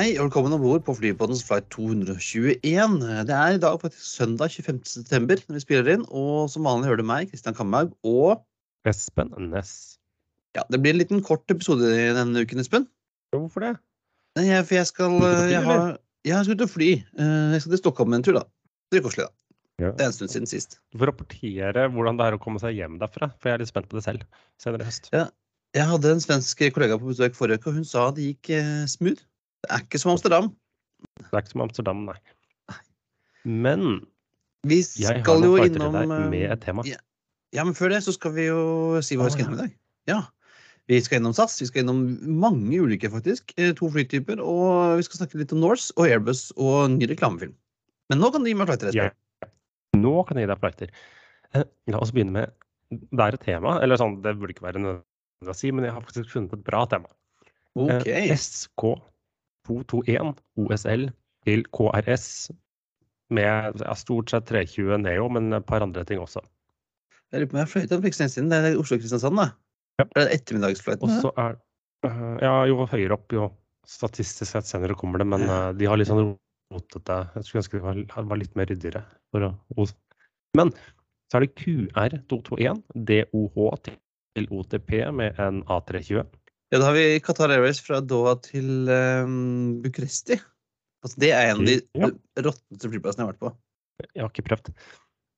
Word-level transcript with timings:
Hei 0.00 0.14
og 0.16 0.30
velkommen 0.30 0.54
om 0.56 0.62
bord 0.62 0.80
på 0.86 0.94
Flypodens 0.96 1.42
flight 1.44 1.66
221. 1.74 2.94
Det 3.28 3.34
er 3.36 3.56
i 3.56 3.60
dag 3.60 3.74
faktisk 3.82 4.00
søndag 4.06 4.48
25. 4.54 4.78
september 4.88 5.42
når 5.44 5.58
vi 5.58 5.60
spiller 5.60 5.90
inn. 5.92 6.06
Og 6.08 6.46
som 6.48 6.64
vanlig 6.64 6.88
hører 6.88 7.02
du 7.02 7.08
meg, 7.10 7.28
Kristian 7.28 7.56
Kamhaug, 7.58 7.90
og 8.08 8.40
Espen 8.88 9.28
Næss. 9.50 9.98
ja, 10.56 10.64
det 10.72 10.80
blir 10.80 10.94
en 10.94 11.02
liten 11.02 11.20
kort 11.26 11.44
episode 11.52 11.84
denne 12.16 12.46
uken, 12.46 12.62
Espen. 12.64 12.86
Hvorfor 13.34 13.60
det? 13.66 13.74
Jeg- 14.40 14.64
For 14.64 14.74
jeg 14.78 14.86
skal 14.88 15.18
fly, 15.20 15.50
jeg, 15.52 15.62
har, 15.68 15.98
jeg 16.24 16.44
skal 16.44 16.54
ut 16.56 16.62
og 16.62 16.70
fly. 16.70 16.90
Eh, 17.18 17.52
Jeg 17.52 17.60
skal 17.60 17.70
til 17.72 17.78
Stockholm 17.84 18.14
en 18.14 18.22
tur, 18.22 18.32
da. 18.40 18.44
Det 18.90 19.02
blir 19.02 19.10
koselig, 19.10 19.26
da. 19.28 19.32
Ja. 19.84 19.90
Det 19.92 20.00
er 20.00 20.06
en 20.06 20.12
stund 20.16 20.30
siden 20.30 20.46
sist. 20.48 20.78
Du 20.92 20.98
får 20.98 21.12
rapportere 21.12 21.88
hvordan 21.92 22.16
det 22.16 22.24
er 22.26 22.38
å 22.38 22.40
komme 22.40 22.58
seg 22.60 22.72
hjem 22.74 22.98
derfra, 22.98 23.34
for 23.38 23.48
jeg 23.50 23.54
er 23.54 23.58
litt 23.58 23.68
spent 23.68 23.88
på 23.88 23.96
det 24.00 24.04
selv 24.04 24.24
senere 24.56 24.80
i 24.80 24.88
høst. 24.88 25.10
Jeg 25.76 25.86
hadde 25.86 26.10
en 26.10 26.20
svensk 26.20 26.56
kollega 26.72 26.96
på 26.98 27.12
besøk 27.12 27.34
forrige 27.36 27.60
uke, 27.60 27.68
og 27.68 27.74
hun 27.74 27.84
sa 27.84 28.10
det 28.10 28.24
gikk 28.40 28.50
eh, 28.56 28.86
smooth. 28.88 29.20
Det 29.62 29.70
er 29.76 29.84
ikke 29.84 30.00
som 30.00 30.12
Amsterdam. 30.14 30.50
Det 31.20 31.30
er 31.32 31.42
ikke 31.42 31.52
som 31.54 31.64
Amsterdam, 31.66 32.04
nei. 32.08 32.16
Men 33.44 33.86
Vi 34.68 34.80
jeg 35.00 35.06
har 35.08 35.22
skal 35.24 35.44
jo 35.46 35.54
innom 35.60 35.94
deg 35.96 36.10
eh, 36.12 36.26
med 36.32 36.50
et 36.52 36.60
tema. 36.66 36.84
ja. 36.88 36.98
Ja, 37.50 37.64
men 37.66 37.74
før 37.74 37.90
det 37.90 38.04
så 38.04 38.12
skal 38.14 38.30
vi 38.36 38.44
jo 38.46 39.00
si 39.02 39.16
hva 39.18 39.24
vi 39.26 39.32
skal 39.34 39.42
gjøre 39.42 39.50
innom 39.50 39.58
i 39.58 39.62
dag. 39.64 39.72
Ja. 40.06 40.18
Vi 40.86 41.00
skal 41.02 41.18
innom 41.18 41.32
SAS, 41.34 41.56
vi 41.58 41.66
skal 41.66 41.82
innom 41.82 42.04
mange 42.38 42.78
ulike, 42.78 43.08
faktisk. 43.10 43.50
Eh, 43.58 43.72
To 43.74 43.88
flytyper. 43.90 44.38
Og 44.38 45.00
vi 45.00 45.06
skal 45.08 45.18
snakke 45.24 45.40
litt 45.40 45.50
om 45.56 45.58
Norse 45.64 45.90
og 45.98 46.06
Airbus 46.06 46.44
og 46.54 46.92
ny 46.94 47.08
reklamefilm. 47.10 47.56
Men 48.12 48.22
nå 48.22 48.30
kan 48.30 48.46
du 48.46 48.52
gi 48.52 48.54
meg 48.54 48.70
flighter. 48.70 48.94
Ja. 48.94 49.08
Nå 49.98 50.14
kan 50.28 50.38
jeg 50.38 50.46
gi 50.46 50.52
deg 50.52 50.62
flighter. 50.62 50.94
Eh, 51.58 51.66
La 51.90 51.98
oss 51.98 52.12
begynne 52.14 52.36
med 52.36 52.54
Det 52.94 53.18
er 53.26 53.34
et 53.34 53.42
tema, 53.48 53.80
eller 53.82 53.98
sånn, 53.98 54.20
det 54.22 54.36
burde 54.38 54.54
ikke 54.54 54.68
være 54.68 54.78
nødvendig 54.82 55.50
å 55.50 55.58
si, 55.58 55.70
men 55.74 55.84
jeg 55.88 55.94
har 55.96 56.06
faktisk 56.06 56.30
funnet 56.30 56.54
et 56.54 56.62
bra 56.70 56.84
tema. 56.90 57.10
Ok. 57.78 58.06
Eh, 58.06 58.30
SK221 59.68 60.34
OSL 60.60 61.08
til 61.46 61.64
KRS 61.76 62.26
med 63.30 63.80
ja, 63.80 63.94
stort 63.98 64.32
sett 64.32 64.48
320 64.50 64.98
Neo, 65.04 65.28
men 65.32 65.52
et 65.54 65.66
par 65.66 65.84
andre 65.84 66.04
ting 66.06 66.20
også. 66.22 66.42
Jeg 67.30 67.44
lurer 67.44 67.50
på 67.50 67.56
om 67.56 67.60
jeg 67.62 67.70
fløy 67.70 67.86
til 67.86 68.30
siden. 68.32 68.50
Det 68.50 68.58
er 68.58 68.78
Oslo-Kristiansand, 68.78 69.38
da. 69.38 69.50
Ja. 70.00 70.06
Er 70.16 70.26
det 70.26 70.38
ettermiddagsfløyten? 70.40 71.06
Og 71.06 71.22
så 71.22 71.30
er 71.38 71.58
uh, 72.08 72.36
Ja, 72.42 72.54
jo 72.66 72.86
høyere 72.90 73.14
opp, 73.14 73.30
jo 73.32 73.50
statistisk 73.86 74.50
sett 74.50 74.66
senere 74.66 74.96
kommer 74.98 75.22
det, 75.22 75.28
men 75.30 75.46
uh, 75.46 75.70
de 75.76 75.86
har 75.86 76.00
litt 76.00 76.10
sånn 76.10 76.34
rotete 76.70 77.18
Jeg 77.36 77.46
skulle 77.46 77.62
ønske 77.62 77.78
det 77.78 77.86
var, 77.86 78.26
var 78.32 78.40
litt 78.40 78.56
mer 78.58 78.70
ryddigere. 78.70 79.04
Å, 79.36 79.86
men 80.58 80.72
så 81.30 81.38
er 81.38 81.46
det 81.46 81.54
QR221 81.62 82.82
DOH 83.06 83.58
til 83.86 84.48
OTP 84.50 84.92
med 85.14 85.38
en 85.42 85.62
A320. 85.70 86.24
Ja, 86.70 86.78
da 86.78 86.84
har 86.86 86.94
vi 86.94 87.18
Qatar 87.26 87.50
Airways 87.50 87.80
fra 87.82 87.98
Doha 88.00 88.36
til 88.44 88.86
um, 88.86 89.80
Bucuresti. 89.82 90.36
Altså, 91.02 91.16
det 91.18 91.32
er 91.34 91.48
en 91.50 91.62
av 91.62 91.66
de 91.66 91.80
Ja. 91.98 92.06
råtneste 92.46 92.90
flyplassene 92.92 93.24
jeg 93.24 93.26
har 93.26 93.32
vært 93.32 93.42
på. 93.42 93.50
Jeg 94.14 94.22
har 94.22 94.30
ikke 94.30 94.46
prøvd. 94.46 94.66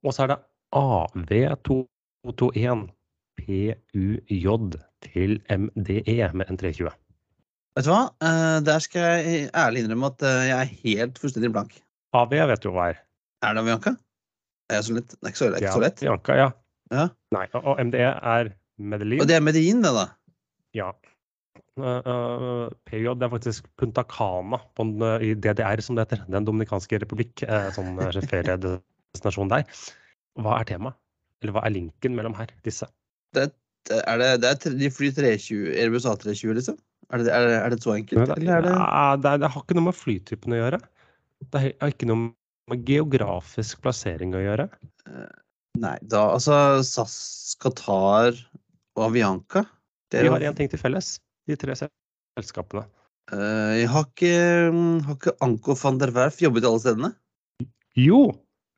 Og 0.04 0.12
så 0.12 0.22
er 0.24 0.28
det 0.32 0.38
AV221 0.76 2.82
PUJ 3.40 4.46
til 5.06 5.30
MDE 5.48 6.28
med 6.36 6.46
en 6.50 6.58
320. 6.60 6.92
Vet 7.72 7.86
du 7.86 7.90
hva? 7.90 8.02
Eh, 8.20 8.58
der 8.66 8.80
skal 8.84 9.06
jeg 9.24 9.48
ærlig 9.56 9.80
innrømme 9.86 10.10
at 10.12 10.20
eh, 10.28 10.42
jeg 10.50 10.58
er 10.58 10.74
helt 10.82 11.16
fullstendig 11.22 11.48
blank. 11.54 11.72
AV 12.12 12.32
vet 12.50 12.64
du 12.64 12.68
hva 12.74 12.90
er. 12.92 12.98
Er 13.42 13.50
det 13.56 13.62
Avianca? 13.64 13.94
Er 14.68 14.84
lett? 14.92 15.08
Det 15.16 15.24
er 15.24 15.32
ikke 15.32 15.40
så, 15.40 15.48
det 15.48 15.56
ikke 15.62 15.70
Ja, 15.70 15.72
så 15.72 15.80
lett. 15.80 16.02
Avianca, 16.04 16.32
ja. 16.36 16.48
Ja. 16.92 17.06
Nei, 17.32 17.46
og 17.56 17.80
MDE 17.80 18.10
er 18.12 18.52
Medellin. 18.76 19.24
Og 19.24 19.28
det 19.30 19.36
er 19.38 19.44
Medellin, 19.44 19.80
det, 19.80 19.92
da. 19.96 20.04
Ja. 20.76 20.92
Uh, 21.80 22.04
uh, 22.04 22.66
PJ 22.84 23.14
det 23.16 23.24
er 23.24 23.32
faktisk 23.32 23.68
Punta 23.80 24.04
Cana 24.04 24.58
på 24.76 24.84
en, 24.84 24.96
uh, 25.00 25.22
i 25.24 25.32
DDR, 25.32 25.80
som 25.80 25.96
det 25.96 26.04
heter. 26.04 26.26
Den 26.32 26.44
dominikanske 26.48 27.00
republikk. 27.00 27.44
Sånn 27.76 27.96
feriedestinasjon 28.32 29.52
der. 29.52 29.64
Hva 30.42 30.58
er 30.60 30.68
temaet? 30.68 30.98
Eller 31.42 31.56
hva 31.56 31.64
er 31.66 31.74
linken 31.74 32.14
mellom 32.14 32.36
her, 32.38 32.52
disse? 32.66 32.86
Det, 33.34 33.48
er 33.96 34.20
det, 34.20 34.28
det 34.44 34.50
er, 34.52 34.76
de 34.78 34.90
flyr 34.94 35.14
320, 35.16 35.72
Airbus 35.80 36.06
A320, 36.06 36.54
liksom? 36.60 36.76
Er 37.12 37.20
det, 37.20 37.32
er, 37.34 37.48
det, 37.48 37.56
er 37.58 37.74
det 37.74 37.80
så 37.82 37.96
enkelt? 37.96 38.28
Det, 38.30 38.36
Eller 38.38 38.60
er 38.60 38.66
det 38.68 38.76
Ja, 38.76 39.06
det, 39.18 39.50
har 39.56 39.64
ikke 39.64 39.76
noe 39.76 39.88
med 39.88 39.98
flytypen 39.98 40.54
å 40.54 40.60
gjøre. 40.60 40.78
Det 41.42 41.64
har- 41.64 41.90
ikke 41.90 42.08
noe 42.08 42.28
med 42.70 42.86
geografisk 42.86 43.82
plassering 43.82 44.36
å 44.38 44.44
gjøre. 44.44 44.68
Nei, 45.82 45.96
da 46.04 46.22
altså 46.36 46.54
SAS, 46.86 47.56
Qatar 47.60 48.36
og 48.94 49.04
Avianca 49.08 49.64
De 50.12 50.28
har 50.28 50.44
én 50.44 50.56
ting 50.56 50.68
til 50.70 50.80
felles, 50.80 51.16
de 51.48 51.56
tre 51.58 51.76
selskapene. 51.78 52.86
Uh, 53.32 53.86
har 53.88 54.06
ikke, 54.08 54.32
har 55.06 55.14
ikke 55.16 55.36
Anko 55.44 55.76
van 55.78 56.00
der 56.00 56.10
Werf 56.14 56.40
jobbet 56.42 56.66
alle 56.68 56.82
stedene? 56.82 57.12
Jo! 57.98 58.24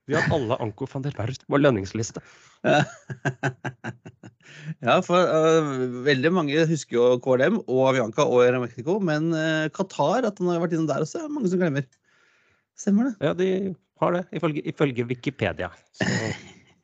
Vi 0.05 0.17
har 0.17 0.29
alle 0.37 0.59
Anko 0.61 0.87
van 0.93 1.05
der 1.07 1.17
Werf 1.17 1.41
på 1.49 1.61
lønningsliste. 1.61 2.21
ja, 4.85 4.99
for 5.05 5.17
uh, 5.17 5.71
veldig 6.07 6.33
mange 6.37 6.67
husker 6.69 6.99
jo 6.99 7.21
KLM 7.25 7.63
og 7.65 7.89
Avianca 7.91 8.27
og 8.29 8.61
Mexico, 8.63 8.99
men 9.01 9.33
uh, 9.33 9.69
Qatar, 9.75 10.29
at 10.29 10.41
han 10.41 10.53
har 10.53 10.63
vært 10.65 10.77
innom 10.77 10.91
der 10.93 11.05
også, 11.07 11.25
er 11.25 11.33
mange 11.33 11.49
som 11.53 11.61
glemmer. 11.63 11.89
Stemmer 12.79 13.11
det? 13.11 13.15
Ja, 13.25 13.33
de 13.39 13.49
har 14.03 14.19
det, 14.19 14.25
ifølge, 14.37 14.65
ifølge 14.69 15.09
Wikipedia. 15.09 15.71
Så 15.97 16.05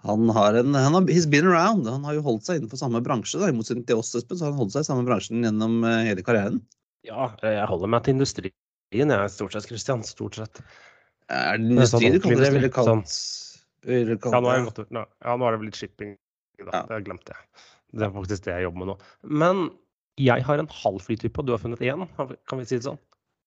Han 0.06 0.30
har 0.30 0.54
en 0.60 0.76
han 0.78 0.94
har, 0.94 1.02
He's 1.10 1.26
been 1.30 1.48
around. 1.48 1.88
Han 1.90 2.04
har 2.06 2.14
jo 2.18 2.22
holdt 2.26 2.46
seg 2.46 2.60
innenfor 2.60 2.78
samme 2.80 3.02
bransje, 3.06 3.40
da, 3.42 3.50
i 3.50 3.56
motsetning 3.56 3.86
til 3.88 4.02
oss, 4.02 4.14
Espen. 4.16 4.38
Så 4.38 4.46
har 4.46 4.54
han 4.54 4.60
holdt 4.62 4.76
seg 4.76 4.86
i 4.86 4.90
samme 4.92 5.08
bransjen 5.08 5.42
gjennom 5.46 5.80
eh, 5.88 6.04
hele 6.12 6.26
karrieren. 6.26 6.60
ja, 7.08 7.32
jeg 7.42 7.66
holder 7.72 7.90
meg 7.94 8.04
til 8.06 8.18
industrien, 8.18 8.54
jeg, 8.94 9.32
stort 9.34 9.56
sett, 9.56 9.68
Christian. 9.72 10.04
Stort 10.06 10.38
sett. 10.38 10.62
Er 11.34 11.58
det 11.60 11.82
er 11.82 11.90
sånn 11.90 12.06
industri 12.06 12.14
du 12.14 12.22
kaller 12.28 12.46
det? 12.46 12.54
Ville 12.56 12.70
kalt, 12.72 12.92
sånn. 12.92 13.02
ville 13.88 14.20
Ja, 14.22 14.40
nå, 14.44 14.86
nå- 14.96 15.08
ja, 15.26 15.36
nå 15.36 15.48
er 15.50 15.58
det 15.58 15.64
blitt 15.66 15.80
shipping. 15.80 16.14
Da. 16.62 16.70
Ja. 16.72 16.84
Det 16.90 17.04
glemte 17.06 17.34
jeg. 17.34 17.66
Det 17.98 18.06
er 18.08 18.14
faktisk 18.14 18.46
det 18.46 18.54
jeg 18.56 18.68
jobber 18.68 18.84
med 18.84 18.90
nå. 18.92 18.96
Men 19.44 19.66
jeg 20.18 20.46
har 20.48 20.62
en 20.62 20.72
halv 20.72 21.04
flytype, 21.06 21.42
og 21.42 21.46
du 21.48 21.54
har 21.54 21.62
funnet 21.62 21.84
én, 21.86 22.08
kan 22.18 22.60
vi 22.62 22.66
si 22.66 22.78
det 22.80 22.88
sånn? 22.88 22.98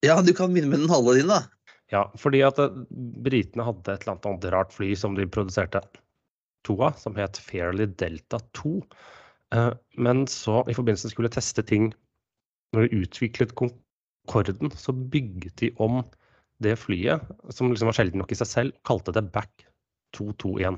Ja, 0.06 0.20
du 0.22 0.32
kan 0.36 0.52
begynne 0.54 0.70
med 0.70 0.84
den 0.84 0.92
halve 0.92 1.16
din, 1.18 1.28
da. 1.30 1.42
Ja, 1.90 2.04
fordi 2.20 2.40
at 2.46 2.58
eh, 2.62 2.76
britene 3.24 3.66
hadde 3.66 3.96
et 3.96 4.06
eller 4.06 4.16
annet 4.18 4.46
rart 4.54 4.72
fly 4.72 4.92
som 4.96 5.16
de 5.18 5.26
produserte 5.26 5.82
to 6.66 6.76
av, 6.86 6.98
som 7.00 7.16
het 7.18 7.40
Fairly 7.40 7.86
Delta 8.00 8.40
2. 8.58 8.74
Eh, 9.54 9.72
Men 9.98 10.26
så, 10.30 10.62
i 10.68 10.76
forbindelse 10.76 11.08
med 11.08 11.14
skulle 11.16 11.32
teste 11.32 11.64
ting 11.66 11.90
Når 12.74 12.86
de 12.86 13.02
utviklet 13.02 13.54
Concorden, 13.58 14.70
så 14.78 14.94
bygget 14.94 15.56
de 15.58 15.72
om 15.82 16.04
det 16.62 16.76
flyet, 16.78 17.24
som 17.50 17.72
liksom 17.72 17.88
var 17.88 17.96
sjelden 17.96 18.20
nok 18.20 18.30
i 18.30 18.36
seg 18.38 18.46
selv, 18.46 18.74
kalte 18.86 19.10
det 19.16 19.24
Back 19.34 19.64
221. 20.14 20.76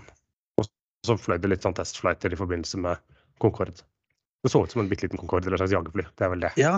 Og 0.56 0.69
så 1.04 1.16
fløy 1.21 1.37
det 1.42 1.50
litt 1.50 1.66
sånn 1.66 1.76
testflighter 1.76 2.32
i 2.32 2.38
forbindelse 2.38 2.81
med 2.81 3.03
Concorde. 3.42 3.84
Det 4.41 4.54
så 4.54 4.62
ut 4.65 4.72
som 4.72 4.81
en 4.81 4.88
bitte 4.88 5.04
liten 5.04 5.21
Concorde 5.21 5.50
eller 5.50 5.59
et 5.59 5.66
slags 5.66 5.75
jagerfly. 5.75 6.06
Det 6.16 6.25
er 6.25 6.32
vel 6.32 6.47
det. 6.47 6.53
Ja, 6.56 6.72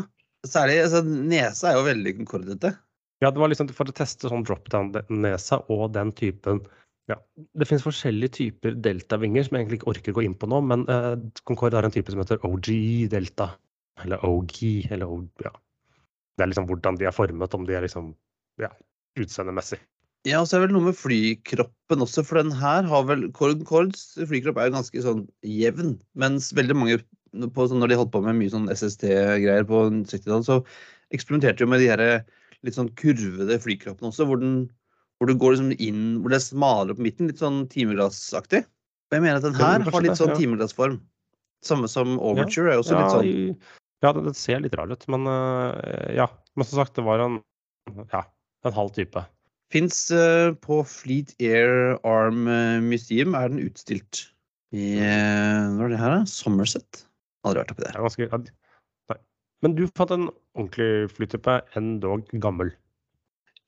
særlig 0.48 0.80
altså, 0.82 1.04
Nesa 1.04 1.70
er 1.70 1.78
jo 1.78 1.86
veldig 1.86 2.16
concordete. 2.22 2.74
Ja, 3.22 3.30
det 3.30 3.40
var 3.40 3.52
liksom 3.52 3.70
for 3.72 3.88
å 3.88 3.96
teste 3.96 4.28
sånn 4.28 4.44
drop-down-nesa 4.44 5.62
og 5.72 5.92
den 5.94 6.10
typen 6.16 6.64
ja. 7.10 7.18
Det 7.36 7.68
finnes 7.68 7.84
forskjellige 7.84 8.36
typer 8.38 8.76
deltavinger 8.84 9.44
som 9.44 9.56
jeg 9.56 9.64
egentlig 9.64 9.80
ikke 9.82 9.90
orker 9.92 10.14
å 10.14 10.18
gå 10.18 10.24
inn 10.24 10.36
på 10.40 10.48
nå, 10.48 10.60
men 10.64 10.86
uh, 10.88 11.14
Concorde 11.48 11.76
har 11.78 11.86
en 11.88 11.94
type 11.94 12.12
som 12.12 12.22
heter 12.22 12.40
OG 12.48 12.70
delta, 13.12 13.50
eller 14.04 14.24
OG, 14.24 14.60
eller 14.94 15.10
O... 15.10 15.20
Ja. 15.44 15.52
Det 16.34 16.46
er 16.46 16.50
liksom 16.50 16.68
hvordan 16.70 16.96
de 16.98 17.06
er 17.06 17.14
formet, 17.14 17.54
om 17.54 17.66
de 17.68 17.76
er 17.76 17.84
liksom 17.84 18.14
ja, 18.62 18.72
utseendemessig. 19.20 19.78
Ja, 20.24 20.40
og 20.40 20.48
så 20.48 20.56
er 20.56 20.62
det 20.62 20.70
vel 20.70 20.78
noe 20.78 20.88
med 20.88 20.96
flykroppen 20.96 22.02
også, 22.02 22.24
for 22.24 22.40
den 22.40 22.54
her 22.56 22.86
har 22.88 23.04
vel 23.10 23.26
Concords 23.36 24.14
flykropp 24.16 24.56
er 24.62 24.72
ganske 24.72 25.02
sånn 25.04 25.26
jevn, 25.44 25.98
mens 26.16 26.48
veldig 26.56 26.78
mange 26.80 27.02
på, 27.52 27.66
sånn, 27.68 27.82
når 27.82 27.92
de 27.92 27.98
holdt 28.00 28.14
på 28.14 28.22
med 28.24 28.38
mye 28.38 28.52
sånn 28.52 28.70
SST-greier 28.72 29.66
på 29.68 29.82
60-tallet, 30.08 30.48
så 30.48 30.60
eksperimenterte 31.14 31.66
jo 31.66 31.68
med 31.68 31.84
de 31.84 31.90
her 31.92 32.02
litt 32.64 32.78
sånn 32.78 32.88
kurvede 32.96 33.60
flykroppene 33.60 34.08
også, 34.08 34.26
hvor, 34.30 34.40
den, 34.40 34.64
hvor 35.24 35.32
du 35.32 35.40
går 35.40 35.56
liksom 35.56 35.72
inn, 35.80 36.02
hvor 36.20 36.32
det 36.32 36.36
er 36.36 36.44
smalere 36.44 36.96
på 36.98 37.06
midten, 37.06 37.30
litt 37.30 37.40
sånn 37.40 37.62
timeglassaktig. 37.72 38.60
Og 39.08 39.16
jeg 39.16 39.24
mener 39.24 39.40
at 39.40 39.46
den 39.46 39.56
her 39.56 39.84
har 39.88 40.04
litt 40.04 40.20
sånn 40.20 40.34
timeglassform. 40.36 40.98
Samme 41.64 41.88
som 41.88 42.18
Overture 42.20 42.74
er 42.74 42.82
også 42.82 42.98
litt 42.98 43.14
sånn. 43.14 43.54
ja 44.04 44.10
det, 44.12 44.34
ser 44.36 44.60
litt 44.60 44.76
rar 44.76 44.92
ut, 44.92 45.06
men 45.08 45.24
eh, 45.30 46.10
ja. 46.18 46.28
Men 46.54 46.68
som 46.68 46.82
sagt, 46.82 46.92
det 46.98 47.06
var 47.06 47.22
en 47.24 47.40
ja, 48.12 48.20
en 48.68 48.76
halv 48.76 48.92
type. 48.96 49.24
Fins 49.72 49.96
på 50.62 50.82
Fleet 50.86 51.32
Air 51.42 51.96
Arm 52.06 52.44
eh, 52.52 52.84
Museum 52.84 53.32
er 53.38 53.48
den 53.50 53.64
utstilt 53.64 54.26
i 54.74 54.98
uh, 54.98 55.72
Hva 55.78 55.86
er 55.86 55.94
det 55.94 56.02
her, 56.02 56.18
da? 56.18 56.28
Somerset? 56.28 57.04
Aldri 57.46 57.62
vært 57.62 57.72
oppi 57.72 57.84
Det 57.84 57.88
der. 57.88 57.96
er 57.96 58.06
ganske, 58.08 58.28
ja. 58.28 59.18
Men 59.64 59.76
du 59.78 59.86
fant 59.96 60.12
en 60.12 60.26
ordentlig 60.58 61.08
flytype, 61.16 61.54
endog 61.78 62.26
gammel. 62.42 62.74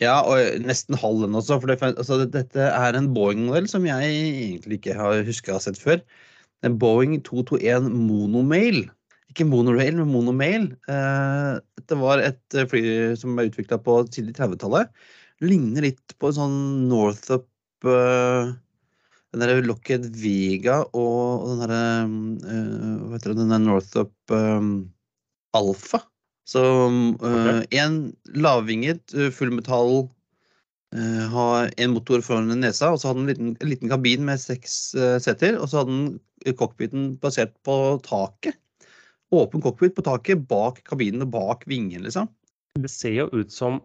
Ja, 0.02 0.18
og 0.28 0.60
nesten 0.66 0.98
halv 1.00 1.22
den 1.24 1.36
også. 1.38 1.56
For 1.62 1.70
det, 1.70 1.78
altså, 1.88 2.20
dette 2.28 2.68
er 2.68 2.98
en 2.98 3.12
Boeing-modell 3.16 3.68
som 3.70 3.86
jeg 3.88 4.10
egentlig 4.12 4.80
ikke 4.80 4.96
har 4.98 5.24
huska 5.24 5.54
å 5.54 5.56
ha 5.56 5.64
sett 5.64 5.80
før. 5.80 6.02
En 6.66 6.76
Boeing 6.80 7.16
221 7.24 7.88
Monomail. 7.94 8.86
ikke 9.32 9.46
monorail, 9.48 9.96
men 9.98 10.12
monomail. 10.12 10.68
Uh, 10.88 11.60
dette 11.76 11.98
var 12.00 12.22
et 12.24 12.58
fly 12.70 12.82
som 13.20 13.36
ble 13.36 13.48
utvikla 13.50 13.78
på 13.84 13.98
tidlig 14.12 14.36
30-tallet. 14.38 14.92
Ligner 15.44 15.84
litt 15.88 16.14
på 16.20 16.30
en 16.30 16.36
sånn 16.38 16.60
Northup 16.88 17.48
uh, 17.84 18.52
Den 19.32 19.42
derre 19.42 19.64
Lockheed 19.66 20.06
Vega 20.16 20.78
og, 20.86 21.42
og 21.42 21.50
den 21.50 21.60
derre 21.60 21.80
uh, 22.08 22.94
Hva 23.02 23.18
heter 23.18 23.34
det, 23.34 23.40
den 23.42 23.52
der 23.52 23.64
Northup 23.64 24.32
um, 24.32 24.70
Alfa. 25.56 26.00
Så 26.46 26.62
én 27.74 27.96
lavvinget, 28.38 29.16
fullmetall 29.34 30.06
Uh, 30.94 31.26
har 31.28 31.72
en 31.82 31.90
motor 31.92 32.22
foran 32.22 32.52
nesa, 32.62 32.92
og 32.94 33.00
så 33.02 33.10
hadde 33.10 33.24
den 33.24 33.26
en 33.26 33.32
liten, 33.32 33.48
en 33.58 33.70
liten 33.72 33.90
kabin 33.90 34.22
med 34.24 34.38
seks 34.40 34.94
uh, 34.94 35.16
seter. 35.22 35.58
Og 35.58 35.68
så 35.68 35.82
hadde 35.82 35.96
den 35.96 36.54
cockpiten 36.56 37.10
basert 37.20 37.56
på 37.66 37.74
taket. 38.06 38.56
Åpen 39.34 39.64
cockpit 39.64 39.96
på 39.96 40.04
taket 40.06 40.46
bak 40.48 40.78
kabinen 40.86 41.26
og 41.26 41.32
bak 41.34 41.66
vingen, 41.68 42.06
liksom. 42.06 42.30
Det 42.78 42.92
ser 42.92 43.16
jo 43.18 43.26
ut 43.34 43.52
som 43.52 43.80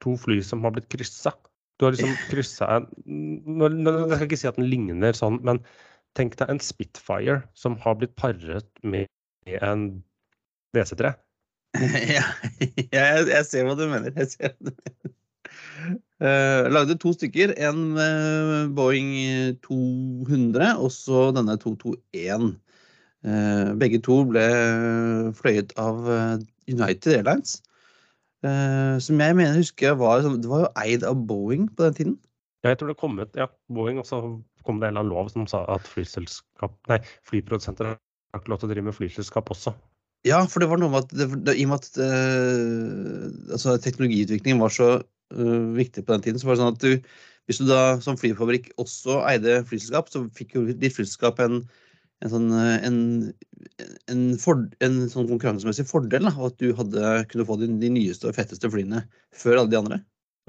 to 0.00 0.14
fly 0.20 0.38
som 0.46 0.62
har 0.64 0.76
blitt 0.76 0.88
kryssa. 0.92 1.34
Du 1.80 1.88
har 1.88 1.96
liksom 1.96 2.14
kryssa 2.30 2.68
en 2.76 2.86
Jeg 3.08 4.14
skal 4.14 4.26
ikke 4.28 4.38
si 4.38 4.48
at 4.48 4.60
den 4.60 4.70
ligner 4.70 5.16
sånn, 5.16 5.40
men 5.44 5.60
tenk 6.16 6.38
deg 6.38 6.52
en 6.52 6.62
Spitfire 6.62 7.40
som 7.58 7.76
har 7.82 7.98
blitt 7.98 8.14
paret 8.20 8.68
med 8.86 9.10
en 9.60 9.88
DC3. 10.76 11.12
ja, 12.16 12.26
jeg, 12.90 13.26
jeg, 13.30 13.44
ser 13.46 13.66
hva 13.66 13.76
du 13.78 13.86
mener. 13.90 14.14
Jeg 14.16 14.32
ser 14.32 14.54
hva 14.54 14.70
du 14.70 14.74
mener. 14.74 15.14
Uh, 16.20 16.68
lagde 16.68 16.98
to 17.00 17.12
stykker. 17.16 17.54
En 17.56 17.94
uh, 17.96 18.68
Boeing 18.76 19.56
200 19.64 20.74
og 20.76 20.90
så 20.92 21.30
denne 21.36 21.56
221. 21.62 22.52
Uh, 23.24 23.72
begge 23.80 24.00
to 24.04 24.22
ble 24.28 24.44
fløyet 25.36 25.74
av 25.80 26.06
eh, 26.08 26.38
United 26.72 27.18
Airlines. 27.18 27.58
Som 28.40 29.20
jeg 29.20 29.36
mener 29.36 29.58
husker 29.58 29.98
var, 30.00 30.22
det 30.24 30.48
var 30.48 30.62
jo 30.62 30.68
eid 30.80 31.02
av 31.04 31.18
Boeing 31.28 31.66
på 31.76 31.84
den 31.84 31.96
tiden. 31.98 32.14
Ja, 32.64 32.70
jeg 32.72 32.78
tror 32.80 32.88
det 32.88 33.00
kom 33.00 33.18
ut 33.20 33.36
ja, 33.36 33.50
Boeing, 33.68 33.98
og 34.00 34.08
så 34.08 34.22
kom 34.64 34.80
det 34.80 34.88
en 34.88 34.94
eller 34.94 35.04
annen 35.04 35.12
lov 35.12 35.28
som 35.28 35.44
sa 35.48 35.60
at 35.68 35.84
flyselskap, 35.88 36.72
nei, 36.88 37.02
flyprodusenter 37.28 37.90
har 37.90 38.40
ikke 38.40 38.54
lov 38.54 38.62
til 38.62 38.70
å 38.70 38.72
drive 38.72 38.86
med 38.88 38.96
flyselskap 38.96 39.52
også. 39.52 39.74
Ja, 40.28 40.42
for 40.44 40.60
det 40.60 40.68
var 40.68 40.80
noe 40.80 40.92
med 40.92 41.06
at 41.06 41.12
det, 41.16 41.28
det, 41.46 41.56
i 41.56 41.64
og 41.64 41.72
med 41.72 41.80
at 41.80 41.96
uh, 41.96 43.52
altså, 43.56 43.76
teknologiutviklingen 43.80 44.60
var 44.60 44.72
så 44.74 44.88
uh, 45.00 45.68
viktig 45.76 46.04
på 46.04 46.12
den 46.12 46.24
tiden. 46.26 46.40
så 46.40 46.48
var 46.48 46.56
det 46.56 46.60
sånn 46.60 46.74
at 46.74 46.84
du, 46.84 47.14
Hvis 47.48 47.60
du 47.60 47.64
da 47.70 47.84
som 48.04 48.18
flyfabrikk 48.20 48.68
også 48.80 49.22
eide 49.30 49.62
flyselskap, 49.68 50.10
så 50.12 50.26
fikk 50.36 50.58
jo 50.58 50.66
ditt 50.68 50.92
flyselskap 50.94 51.40
en, 51.42 51.62
en, 52.20 52.30
sånn, 52.30 52.50
eh, 52.54 52.84
en, 52.86 52.98
en, 54.12 54.20
for, 54.38 54.60
en 54.84 55.00
sånn 55.10 55.26
konkurransemessig 55.32 55.88
fordel. 55.88 56.28
Da, 56.28 56.34
at 56.46 56.60
du 56.60 56.68
hadde, 56.78 57.14
kunne 57.32 57.48
få 57.48 57.56
de, 57.58 57.72
de, 57.80 57.90
nyeste 57.96 58.28
og 58.28 58.36
fetteste 58.36 58.70
flyene 58.70 59.02
før 59.34 59.62
alle 59.62 59.72
de 59.72 59.80
andre. 59.80 59.98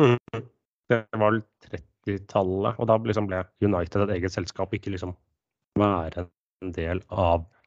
Mm. 0.03 0.43
Det 0.91 0.99
var 1.15 1.23
vel 1.23 1.41
30-tallet, 1.71 2.75
og 2.75 2.91
da 2.91 2.99
liksom 3.07 3.31
ble 3.31 3.41
United 3.63 4.05
et 4.05 4.13
eget 4.19 4.35
selskap, 4.35 4.75
ikke 4.75 4.93
liksom 4.93 5.15
være 5.79 6.27
en 6.61 6.75
del 6.75 7.01
av 7.09 7.47
Eh, 7.47 7.60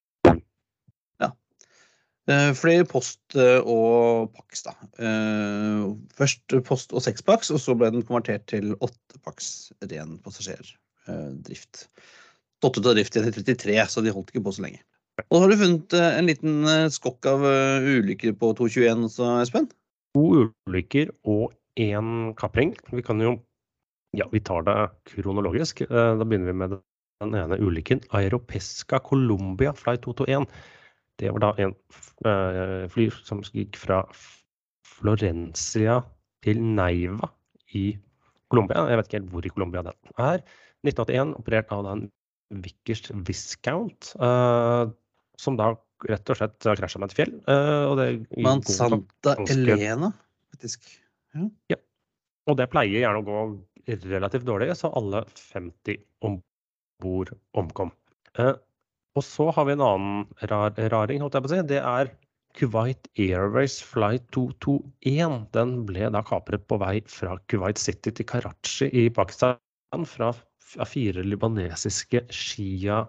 flere 2.56 2.86
post 2.88 3.36
eh, 3.36 3.60
og 3.60 4.30
paks, 4.32 4.64
da. 4.64 4.72
Eh, 4.96 5.84
først 6.16 6.56
post 6.64 6.94
og 6.96 7.04
seks 7.04 7.24
paks, 7.24 7.50
og 7.52 7.60
så 7.60 7.74
ble 7.76 7.90
den 7.92 8.04
konvertert 8.06 8.46
til 8.48 8.72
åtte 8.80 9.20
paks 9.24 9.72
ren 9.90 10.16
passasjerdrift. 10.24 11.86
Stått 12.62 12.80
ut 12.80 12.88
av 12.88 12.96
drift 12.96 13.18
i 13.18 13.20
1933, 13.20 13.76
så 13.92 14.04
de 14.04 14.14
holdt 14.14 14.32
ikke 14.32 14.44
på 14.46 14.54
så 14.56 14.64
lenge. 14.64 14.80
Og 15.28 15.36
så 15.36 15.42
har 15.44 15.52
du 15.52 15.60
funnet 15.60 15.96
en 16.00 16.26
liten 16.30 16.70
skokk 16.90 17.28
av 17.30 17.44
ulykker 17.44 18.32
på 18.40 18.54
221 18.58 19.04
også, 19.10 19.28
Espen? 19.44 19.68
To 20.16 20.48
ulykker 20.66 21.12
og 21.28 21.52
én 21.78 22.32
kapring. 22.40 22.72
Vi 22.90 23.04
kan 23.04 23.20
jo 23.22 23.36
Ja, 24.14 24.28
vi 24.30 24.38
tar 24.38 24.62
det 24.62 24.74
kronologisk. 25.10 25.80
Da 25.90 26.22
begynner 26.22 26.52
vi 26.52 26.52
med 26.54 26.74
den 27.20 27.34
ene 27.34 27.56
ulykken. 27.58 28.00
Aeropesca 28.14 29.00
Colombia 29.02 29.72
Flight 29.74 30.04
221 30.06 30.46
det 31.22 31.30
var 31.34 31.44
da 31.44 31.52
en 31.62 31.74
uh, 32.26 32.84
fly 32.90 33.08
som 33.22 33.42
gikk 33.54 33.78
fra 33.78 34.02
Florencia 34.94 36.00
til 36.44 36.60
Neiva 36.60 37.30
i 37.74 37.92
Colombia. 38.52 38.86
Jeg 38.90 39.00
vet 39.00 39.08
ikke 39.08 39.20
helt 39.20 39.32
hvor 39.32 39.46
i 39.46 39.54
Colombia 39.54 39.84
den 39.86 40.12
er. 40.18 40.44
1981, 40.84 41.34
operert 41.40 41.72
av 41.74 41.86
den 41.86 42.04
Vickers 42.64 43.06
Viscount, 43.26 44.12
uh, 44.20 44.90
som 45.40 45.56
da 45.58 45.72
rett 46.10 46.30
og 46.30 46.38
slett 46.38 46.68
krasja 46.80 47.00
med 47.00 47.10
et 47.12 47.16
fjell. 47.16 47.32
Uh, 47.48 48.20
Man 48.44 48.62
Santa. 48.66 49.36
Elena, 49.48 50.12
faktisk. 50.52 50.86
Ja. 51.34 51.48
ja. 51.72 51.80
Og 52.50 52.58
det 52.60 52.68
pleier 52.72 53.00
gjerne 53.00 53.22
å 53.22 53.26
gå 53.26 53.44
relativt 54.10 54.46
dårlig, 54.48 54.74
så 54.76 54.90
alle 54.96 55.24
50 55.40 56.02
om 56.26 56.38
bord 57.02 57.32
omkom. 57.56 57.92
Uh, 58.38 58.54
og 59.14 59.22
så 59.22 59.46
har 59.54 59.64
vi 59.68 59.72
en 59.76 59.82
annen 59.84 60.26
rar, 60.50 60.74
raring, 60.90 61.20
holdt 61.22 61.34
jeg 61.38 61.44
på 61.44 61.48
å 61.50 61.52
si. 61.52 61.62
Det 61.70 61.80
er 61.80 62.10
Kuwait 62.58 63.08
Airways 63.18 63.82
flight 63.82 64.24
221. 64.34 65.46
Den 65.54 65.86
ble 65.86 66.10
da 66.14 66.22
kapret 66.26 66.66
på 66.70 66.78
vei 66.82 66.96
fra 67.10 67.38
Kuwait 67.50 67.78
City 67.78 68.10
til 68.14 68.26
Karachi 68.30 68.86
i 68.90 69.10
Pakistan 69.14 69.58
fra 70.10 70.32
fire 70.90 71.22
libanesiske 71.22 72.20
Shia-kaprere 72.34 73.06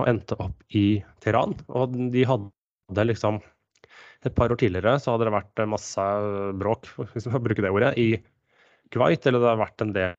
og 0.00 0.08
endte 0.08 0.34
opp 0.40 0.58
i 0.76 1.04
Teheran. 1.20 1.52
Og 1.68 1.84
de 2.12 2.22
hadde 2.28 3.04
liksom 3.08 3.34
Et 4.20 4.34
par 4.36 4.52
år 4.52 4.58
tidligere 4.60 5.00
så 5.00 5.14
hadde 5.14 5.24
det 5.30 5.32
vært 5.32 5.60
masse 5.72 6.02
bråk, 6.60 6.84
hvis 7.14 7.24
man 7.32 7.40
bruker 7.40 7.64
det 7.64 7.72
ordet, 7.72 7.96
i 7.96 8.20
Kuwait. 8.92 9.24
Eller 9.24 9.40
det 9.40 9.48
har 9.48 9.56
vært 9.62 9.80
en 9.80 9.94
del 9.96 10.12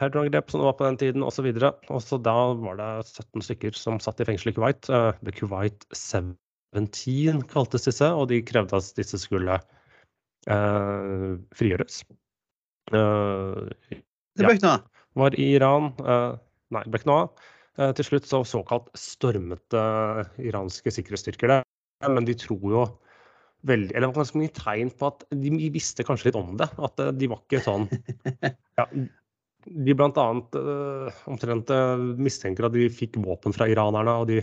terrorangrep 0.00 0.50
som 0.50 0.62
det 0.62 0.68
var 0.68 0.76
på 0.78 0.86
den 0.86 0.98
tiden 1.00 1.24
osv. 1.26 1.48
Og 1.52 2.00
så 2.04 2.18
da 2.22 2.36
var 2.58 2.78
det 2.80 2.90
17 3.04 3.44
stykker 3.46 3.76
som 3.76 4.00
satt 4.02 4.22
i 4.22 4.28
fengsel 4.28 4.52
i 4.52 4.56
Kuwait. 4.56 4.88
Uh, 4.88 5.12
The 5.24 5.34
Kuwait 5.36 5.84
17 5.92 7.44
kaltes 7.50 7.88
disse, 7.88 8.08
og 8.08 8.28
de 8.30 8.40
krevde 8.46 8.78
at 8.78 8.92
disse 8.96 9.20
skulle 9.20 9.58
uh, 10.48 11.32
frigjøres. 11.58 12.02
Uh, 12.94 13.68
det 13.90 14.46
ble 14.46 14.56
ikke 14.56 14.66
noe 14.66 14.78
av? 14.78 14.88
Var 15.20 15.36
i 15.42 15.52
Iran. 15.56 15.90
nei, 16.70 16.82
det 16.86 16.92
ble 16.92 17.00
ikke 17.00 17.10
noe 17.10 17.22
av. 17.24 17.46
til 17.98 18.06
slutt 18.06 18.28
så 18.30 18.44
såkalt 18.46 18.86
stormete 18.94 19.80
iranske 20.38 20.92
sikkerhetsstyrker 20.94 21.50
det. 21.50 21.60
Men 22.06 22.28
de 22.28 22.36
tror 22.38 22.62
jo 22.62 22.84
veldig 23.66 23.90
Eller 23.90 24.06
det 24.06 24.12
var 24.12 24.20
ganske 24.22 24.38
mye 24.40 24.52
tegn 24.56 24.92
på 24.96 25.08
at 25.10 25.24
de 25.36 25.70
visste 25.74 26.06
kanskje 26.06 26.30
litt 26.30 26.38
om 26.38 26.54
det. 26.62 26.70
At 26.78 27.02
de 27.18 27.28
var 27.28 27.42
ikke 27.42 27.60
sånn 27.66 27.88
ja, 28.78 28.86
de 29.66 29.94
bl.a. 29.96 30.26
Uh, 30.56 31.20
omtrent 31.30 31.70
uh, 31.74 32.00
mistenker 32.20 32.68
at 32.68 32.74
de 32.76 32.88
fikk 32.92 33.18
våpen 33.24 33.54
fra 33.56 33.68
iranerne, 33.70 34.16
og 34.22 34.30
de 34.30 34.40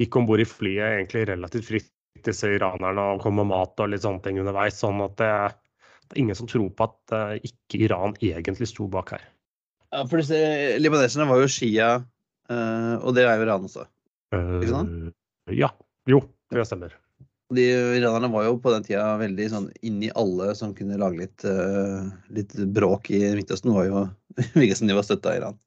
gikk 0.00 0.18
om 0.18 0.28
bord 0.28 0.42
i 0.42 0.48
flyet 0.48 0.98
egentlig 0.98 1.26
relativt 1.30 1.68
fritt, 1.68 1.90
disse 2.22 2.50
iranerne, 2.54 3.06
og 3.14 3.22
kom 3.24 3.38
med 3.40 3.50
mat 3.50 3.80
og 3.82 3.90
litt 3.90 4.04
sånne 4.04 4.22
ting 4.24 4.40
underveis. 4.42 4.78
Sånn 4.78 5.02
at 5.04 5.16
det, 5.20 5.30
det 6.06 6.16
er 6.16 6.22
ingen 6.24 6.38
som 6.38 6.50
tror 6.50 6.70
på 6.76 6.88
at 6.88 7.16
uh, 7.16 7.36
ikke 7.40 7.82
Iran 7.88 8.16
egentlig 8.22 8.70
sto 8.70 8.88
bak 8.92 9.14
her. 9.16 9.28
Ja, 9.92 10.06
for 10.06 10.22
disse 10.22 10.38
libaneserne 10.80 11.28
var 11.28 11.42
jo 11.42 11.50
Shia, 11.52 11.92
uh, 12.52 12.94
og 13.02 13.16
det 13.18 13.26
er 13.26 13.36
jo 13.36 13.48
Iran 13.48 13.68
også? 13.68 13.88
Ikke 14.32 14.72
sant? 14.72 15.14
Ja. 15.52 15.74
Jo, 16.08 16.22
det 16.50 16.64
stemmer 16.66 16.94
de 17.56 17.64
iranerne 17.98 18.30
var 18.32 18.46
jo 18.46 18.58
på 18.62 18.72
den 18.74 18.84
tida 18.86 19.16
veldig 19.20 19.48
sånn 19.52 19.66
inni 19.86 20.10
alle 20.18 20.52
som 20.58 20.74
kunne 20.76 20.98
lage 21.00 21.20
litt, 21.22 21.44
uh, 21.46 22.08
litt 22.34 22.54
bråk 22.76 23.10
i 23.14 23.20
Midtøsten. 23.38 23.74
var 23.74 23.88
jo 23.88 24.04
virket 24.60 24.80
som 24.80 24.90
de 24.90 24.96
var 24.96 25.06
støtta 25.06 25.32
av 25.32 25.40
Iran. 25.40 25.58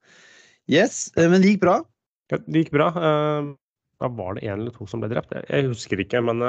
Yes, 0.72 1.10
uh, 1.18 1.28
men 1.32 1.42
det 1.44 1.54
gikk 1.54 1.66
bra? 1.66 1.78
Det 2.34 2.64
gikk 2.64 2.74
bra. 2.76 2.90
Uh, 2.96 3.54
da 4.02 4.10
var 4.12 4.36
det 4.36 4.48
én 4.48 4.60
eller 4.60 4.76
to 4.76 4.88
som 4.90 5.04
ble 5.04 5.12
drept. 5.14 5.36
Jeg 5.48 5.70
husker 5.70 6.02
ikke, 6.04 6.20
men 6.26 6.44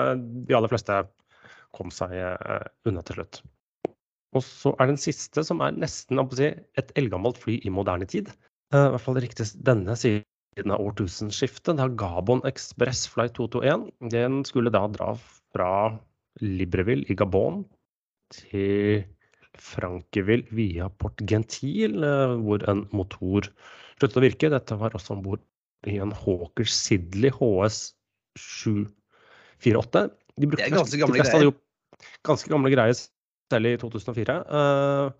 de 0.49 0.57
aller 0.57 0.73
fleste 0.73 1.05
kom 1.77 1.93
seg 1.95 2.11
unna 2.89 3.05
til 3.07 3.21
slutt. 3.21 3.39
Og 4.35 4.43
så 4.43 4.73
er 4.83 4.91
den 4.91 4.99
siste, 4.99 5.45
som 5.47 5.63
er 5.63 5.77
nesten 5.77 6.19
si, 6.35 6.49
et 6.51 6.91
eldgammelt 6.99 7.39
fly 7.39 7.61
i 7.63 7.71
moderne 7.71 8.09
tid. 8.11 8.33
I 8.75 8.83
hvert 8.91 9.05
fall 9.05 9.21
riktig 9.23 9.47
denne 9.63 9.95
siden 10.57 10.73
av 10.73 10.81
årtusenskiftet. 10.81 11.77
Da 11.77 11.89
Gabon 11.89 12.43
Express 12.49 13.07
Flight 13.13 13.37
221 13.37 13.91
den 14.13 14.43
skulle 14.49 14.73
da 14.73 14.87
dra 14.89 15.13
fra 15.53 15.73
Libreville 16.41 17.05
i 17.09 17.17
Gabon 17.17 17.65
til 18.33 19.05
Frankeville 19.57 20.49
via 20.53 20.89
Port 20.89 21.21
Gentil, 21.29 22.03
eh, 22.05 22.35
hvor 22.45 22.65
en 22.69 22.87
motor 22.93 23.49
sluttet 23.99 24.19
å 24.19 24.25
virke. 24.25 24.51
Dette 24.53 24.77
var 24.77 24.97
også 24.97 25.17
om 25.17 25.23
bord 25.25 25.45
i 25.87 25.99
en 26.03 26.13
Hawker 26.13 26.69
Sidley 26.69 27.31
HS 27.33 27.95
748. 28.37 30.09
De 30.37 30.49
det 30.51 30.67
er 30.67 30.75
ganske 30.75 31.01
gamle 31.01 31.23
greier. 31.23 31.55
Ganske 32.27 32.51
gamle 32.53 32.73
greier, 32.73 32.97
selv 33.53 33.71
i 33.71 33.79
2004. 33.81 34.41
Uh, 34.51 35.15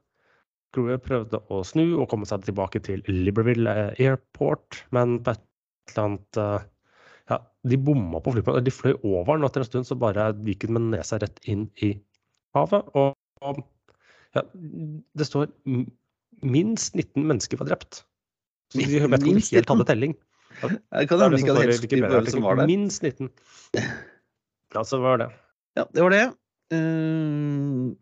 crewet 0.75 1.05
prøvde 1.07 1.41
å 1.53 1.63
snu 1.67 1.85
og 2.01 2.09
komme 2.11 2.29
seg 2.29 2.47
tilbake 2.47 2.83
til 2.85 3.05
Liberville 3.09 3.75
Airport, 3.95 4.83
men 4.97 5.19
på 5.25 5.37
et 5.37 5.45
eller 5.93 6.03
annet 6.03 6.41
uh, 6.41 6.65
ja, 7.31 7.41
de 7.71 7.79
bomma 7.79 8.21
på 8.23 8.35
flyplassen. 8.35 8.67
De 8.67 8.75
fløy 8.75 8.95
over 9.03 9.37
den, 9.37 9.45
og 9.45 9.51
etter 9.51 9.65
en 9.65 9.71
stund 9.71 9.89
så 9.89 9.99
bare 9.99 10.31
gikk 10.47 10.67
hun 10.67 10.77
med 10.79 10.91
nesa 10.95 11.21
rett 11.23 11.41
inn 11.51 11.67
i 11.85 11.95
havet. 12.57 12.91
Og, 12.99 13.17
og 13.47 13.63
ja, 14.37 14.45
det 14.55 15.29
står 15.29 15.51
minst 16.47 16.95
19 16.95 17.27
mennesker 17.27 17.61
var 17.63 17.71
drept. 17.73 18.03
Så 18.73 18.83
de 18.83 18.87
vet 18.91 19.23
ikke 19.23 19.35
om 19.35 19.41
de 19.41 19.47
helt 19.53 19.73
hadde 19.75 19.89
telling. 19.89 20.17
Jeg 20.63 21.09
kan 21.11 21.21
hende 21.21 21.39
ikke 21.41 21.57
helt 21.59 21.79
styr 21.79 22.07
på 22.07 22.13
hvem 22.15 22.31
som 22.33 22.47
var 22.47 22.61
der. 22.61 22.71
Minst 22.71 23.05
19. 23.05 23.31
Ja, 24.75 24.83
så 24.87 24.99
var 25.03 25.21
det. 25.23 25.31
Ja, 25.77 25.85
det 25.95 26.05
var 26.05 26.15
det. 26.15 26.25
Uh, 26.75 27.95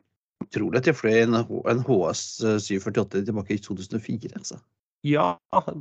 utrolig 0.54 0.80
at 0.80 0.88
jeg 0.90 0.98
fløy 0.98 1.20
en, 1.24 1.36
en 1.42 1.84
HS 1.84 2.24
748 2.62 3.24
tilbake 3.28 3.56
i 3.56 3.62
2004, 3.62 4.32
altså. 4.38 4.58
Ja, 5.04 5.34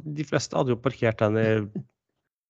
de 0.03 0.25
fleste 0.27 0.57
hadde 0.57 0.73
jo 0.73 0.81
parkert 0.83 1.21
den 1.21 1.37
i 1.39 1.49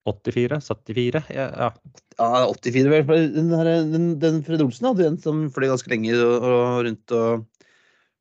84? 0.10 0.60
74? 0.66 1.24
Ja, 1.32 1.48
ja. 1.54 1.70
ja 2.18 2.48
84 2.50 3.08
vel. 3.08 3.28
Den, 3.36 3.52
her, 3.54 3.70
den, 3.88 4.08
den 4.22 4.42
Fred 4.44 4.64
Olsen 4.66 4.90
hadde 4.90 5.08
en 5.08 5.20
som 5.22 5.46
fløy 5.54 5.70
ganske 5.70 5.92
lenge 5.94 6.16
og, 6.18 6.48
og 6.50 6.80
rundt 6.88 7.16
og 7.16 7.46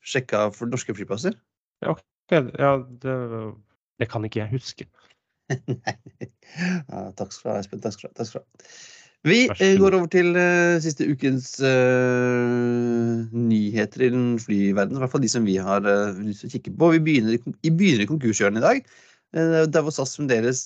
sjekka 0.04 0.48
for 0.54 0.70
norske 0.70 0.94
flyplasser. 0.94 1.38
Ja, 1.82 1.96
okay. 1.96 2.44
ja 2.58 2.76
det, 3.02 3.16
det 4.02 4.10
kan 4.12 4.26
ikke 4.28 4.44
jeg 4.44 4.52
huske. 4.52 4.88
Nei. 5.68 5.96
Ja, 6.52 7.08
takk 7.16 7.32
skal 7.32 7.48
du 7.48 7.54
ha, 7.54 7.60
Espen. 7.62 7.82
Takk 7.82 7.96
skal 7.96 8.12
du 8.12 8.42
ha. 8.42 8.44
Vi 9.22 9.44
eh, 9.46 9.76
går 9.78 9.94
over 9.94 10.08
til 10.10 10.34
uh, 10.34 10.80
siste 10.82 11.06
ukens 11.06 11.54
uh, 11.62 13.22
nyheter 13.30 14.08
i 14.08 14.10
den 14.10 14.32
flyverdenen. 14.42 14.98
I 14.98 15.02
hvert 15.04 15.12
fall 15.12 15.22
de 15.22 15.30
som 15.30 15.44
vi 15.46 15.54
har 15.62 15.84
uh, 15.86 16.18
lyst 16.18 16.42
til 16.42 16.50
å 16.50 16.54
kikke 16.56 16.72
på. 16.80 16.88
Vi 16.96 17.02
begynner, 17.06 17.36
vi 17.62 17.70
begynner 17.70 18.02
i 18.02 18.10
konkurshjørnet 18.10 18.58
i 18.58 18.66
dag. 18.66 18.88
der 19.32 19.84
hvor 19.84 19.94
SAS 19.94 20.16
fremdeles 20.18 20.58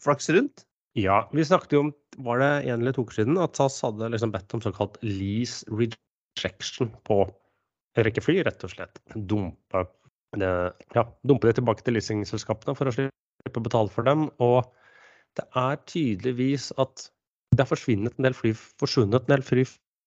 flakser 0.00 0.38
rundt. 0.38 0.62
Ja, 0.96 1.26
vi 1.36 1.44
snakket 1.44 1.74
jo 1.74 1.80
om 1.82 1.90
var 2.24 2.38
det 2.40 2.50
en 2.70 2.80
eller 2.80 2.94
to 2.96 3.02
uker 3.04 3.18
siden 3.18 3.36
at 3.40 3.58
SAS 3.58 3.80
hadde 3.84 4.08
liksom 4.14 4.32
bedt 4.32 4.54
om 4.56 4.62
såkalt 4.64 4.96
lease 5.04 5.66
rejection 5.68 6.88
på 7.04 7.18
en 7.26 8.06
rekke 8.06 8.24
fly. 8.24 8.38
Rett 8.46 8.64
og 8.64 8.72
slett 8.72 9.02
dumpe 9.12 9.84
det, 10.40 10.52
ja, 10.96 11.04
dumpe 11.28 11.50
det 11.50 11.58
tilbake 11.58 11.84
til 11.84 11.98
leasingselskapene 11.98 12.76
for 12.78 12.88
å 12.88 12.94
slippe 12.94 13.60
å 13.60 13.66
betale 13.66 13.92
for 13.92 14.08
dem. 14.08 14.30
Og 14.40 14.62
det 15.36 15.44
er 15.58 15.82
tydeligvis 15.90 16.70
at 16.80 17.10
det 17.52 17.64
har 17.64 17.70
forsvunnet 17.70 18.16
en 18.16 18.26
del 18.26 18.36
fly, 18.36 18.52
forsvunnet 18.80 19.26
en 19.26 19.34
del 19.34 19.44
fly 19.44 19.64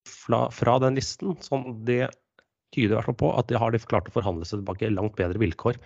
fra, 0.09 0.45
fra 0.53 0.77
den 0.83 0.97
listen. 0.97 1.35
Sånn 1.45 1.67
det 1.87 2.07
tyder 2.75 2.95
i 2.95 2.97
hvert 2.97 3.09
fall 3.11 3.19
på 3.21 3.31
at 3.37 3.49
de 3.51 3.59
har 3.61 3.73
de 3.73 3.81
klart 3.85 4.09
å 4.09 4.15
forhandle 4.15 4.47
seg 4.47 4.61
tilbake 4.61 4.91
langt 4.93 5.15
bedre 5.19 5.41
vilkår 5.41 5.77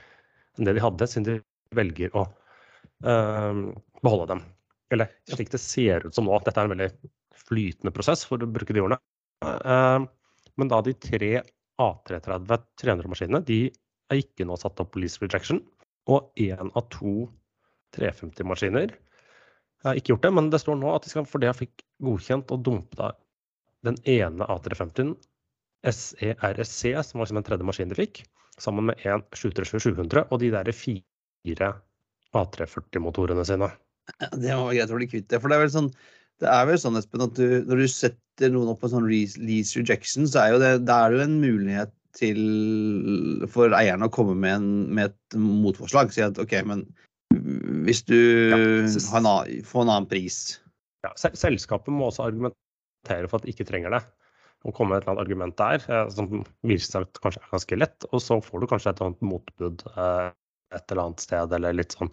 enn 0.57 0.67
det 0.67 0.75
de 0.77 0.83
hadde, 0.83 1.07
siden 1.07 1.27
de 1.27 1.35
velger 1.77 2.15
å 2.17 2.25
øh, 3.05 3.61
beholde 4.01 4.29
dem. 4.31 4.43
Eller 4.93 5.11
slik 5.29 5.51
det 5.53 5.61
ser 5.61 6.07
ut 6.07 6.15
som 6.15 6.25
nå. 6.25 6.39
Dette 6.45 6.61
er 6.63 6.69
en 6.69 6.73
veldig 6.73 6.89
flytende 7.45 7.93
prosess, 7.95 8.25
for 8.27 8.41
å 8.41 8.49
bruke 8.49 8.73
de 8.75 8.81
ordene. 8.83 8.99
Uh, 9.45 10.03
men 10.59 10.71
da 10.71 10.81
de 10.83 10.95
tre 10.99 11.29
A330 11.79 12.65
300-maskinene 12.81 13.43
de 13.47 13.59
er 14.09 14.23
ikke 14.23 14.47
nå 14.49 14.57
satt 14.59 14.81
opp 14.81 14.97
lease 14.99 15.21
rejection. 15.21 15.61
Og 16.09 16.33
én 16.41 16.73
av 16.73 16.87
to 16.91 17.29
350-maskiner 17.95 18.95
jeg 19.79 19.87
har 19.87 19.99
ikke 19.99 20.13
gjort 20.13 20.25
det, 20.27 20.31
men 20.35 20.49
det 20.51 20.59
står 20.59 20.79
nå 20.79 20.91
at 20.91 21.05
de 21.05 21.11
skal, 21.13 21.27
fordi 21.29 21.47
jeg 21.47 21.59
fikk 21.61 21.83
godkjent 22.03 22.51
og 22.51 22.67
da 22.99 23.13
den 23.87 23.95
ene 24.11 24.47
A350-en, 24.51 25.13
SERSC, 25.87 26.81
som 27.07 27.21
var 27.21 27.27
liksom 27.27 27.39
den 27.39 27.45
tredje 27.47 27.67
maskinen 27.67 27.93
de 27.93 27.99
fikk, 28.01 28.25
sammen 28.59 28.89
med 28.89 29.05
en 29.07 29.23
737-700 29.31 30.25
og 30.27 30.41
de 30.41 30.49
der 30.51 30.71
fire 30.75 31.69
A340-motorene 32.35 33.45
sine. 33.47 33.69
Det 34.35 34.51
var 34.51 34.73
greit 34.73 34.91
å 34.91 34.97
bli 34.99 35.07
kvitt 35.07 35.29
det. 35.31 35.39
For 35.39 35.47
det 35.47 35.55
er 35.55 35.63
vel 35.63 35.71
sånn, 35.71 35.89
det 36.43 36.49
er 36.51 36.67
vel 36.67 36.81
sånn 36.81 36.99
Espen, 36.99 37.23
at 37.23 37.39
du, 37.39 37.61
når 37.69 37.83
du 37.83 37.87
setter 37.93 38.51
noen 38.51 38.73
opp 38.73 38.83
på 38.83 38.91
sånn 38.91 39.07
lease 39.07 39.79
rejection, 39.79 40.27
så 40.27 40.43
er 40.43 40.53
jo 40.53 40.61
det, 40.63 40.73
det 40.89 40.97
er 40.97 41.15
jo 41.15 41.23
en 41.23 41.39
mulighet 41.39 41.95
til 42.17 43.47
for 43.53 43.71
eierne 43.77 44.09
å 44.09 44.11
komme 44.11 44.35
med, 44.35 44.57
en, 44.57 44.69
med 44.97 45.13
et 45.13 45.39
motforslag. 45.39 46.11
Si 46.11 46.25
at 46.25 46.41
OK, 46.41 46.57
men 46.67 46.83
hvis 47.89 48.05
du 48.05 48.15
ja, 48.15 48.59
har 49.11 49.19
en, 49.25 49.65
får 49.65 49.83
en 49.83 49.91
annen 49.95 50.09
pris. 50.09 50.59
Ja, 51.05 51.11
selskapet 51.17 51.93
må 51.95 52.09
også 52.09 52.27
argumentere 52.29 53.29
for 53.29 53.39
at 53.39 53.47
de 53.47 53.53
ikke 53.53 53.67
trenger 53.67 53.95
det. 53.95 54.03
Og 54.67 54.75
komme 54.75 54.91
med 54.91 54.99
et 54.99 55.05
eller 55.07 55.15
annet 55.15 55.23
argument 55.23 55.55
der 55.59 55.85
eh, 55.87 56.09
som 56.11 56.43
viser 56.67 56.91
seg 56.91 57.07
at 57.07 57.21
kanskje 57.23 57.41
er 57.41 57.53
ganske 57.53 57.79
lett. 57.79 58.07
Og 58.11 58.23
så 58.23 58.39
får 58.43 58.61
du 58.61 58.69
kanskje 58.71 58.91
et 58.91 58.99
eller 58.99 59.13
annet 59.13 59.29
motbud 59.29 59.85
eh, 59.93 60.25
et 60.75 60.91
eller 60.93 61.05
annet 61.07 61.23
sted, 61.23 61.53
eller 61.57 61.77
litt 61.79 61.95
sånn 61.95 62.11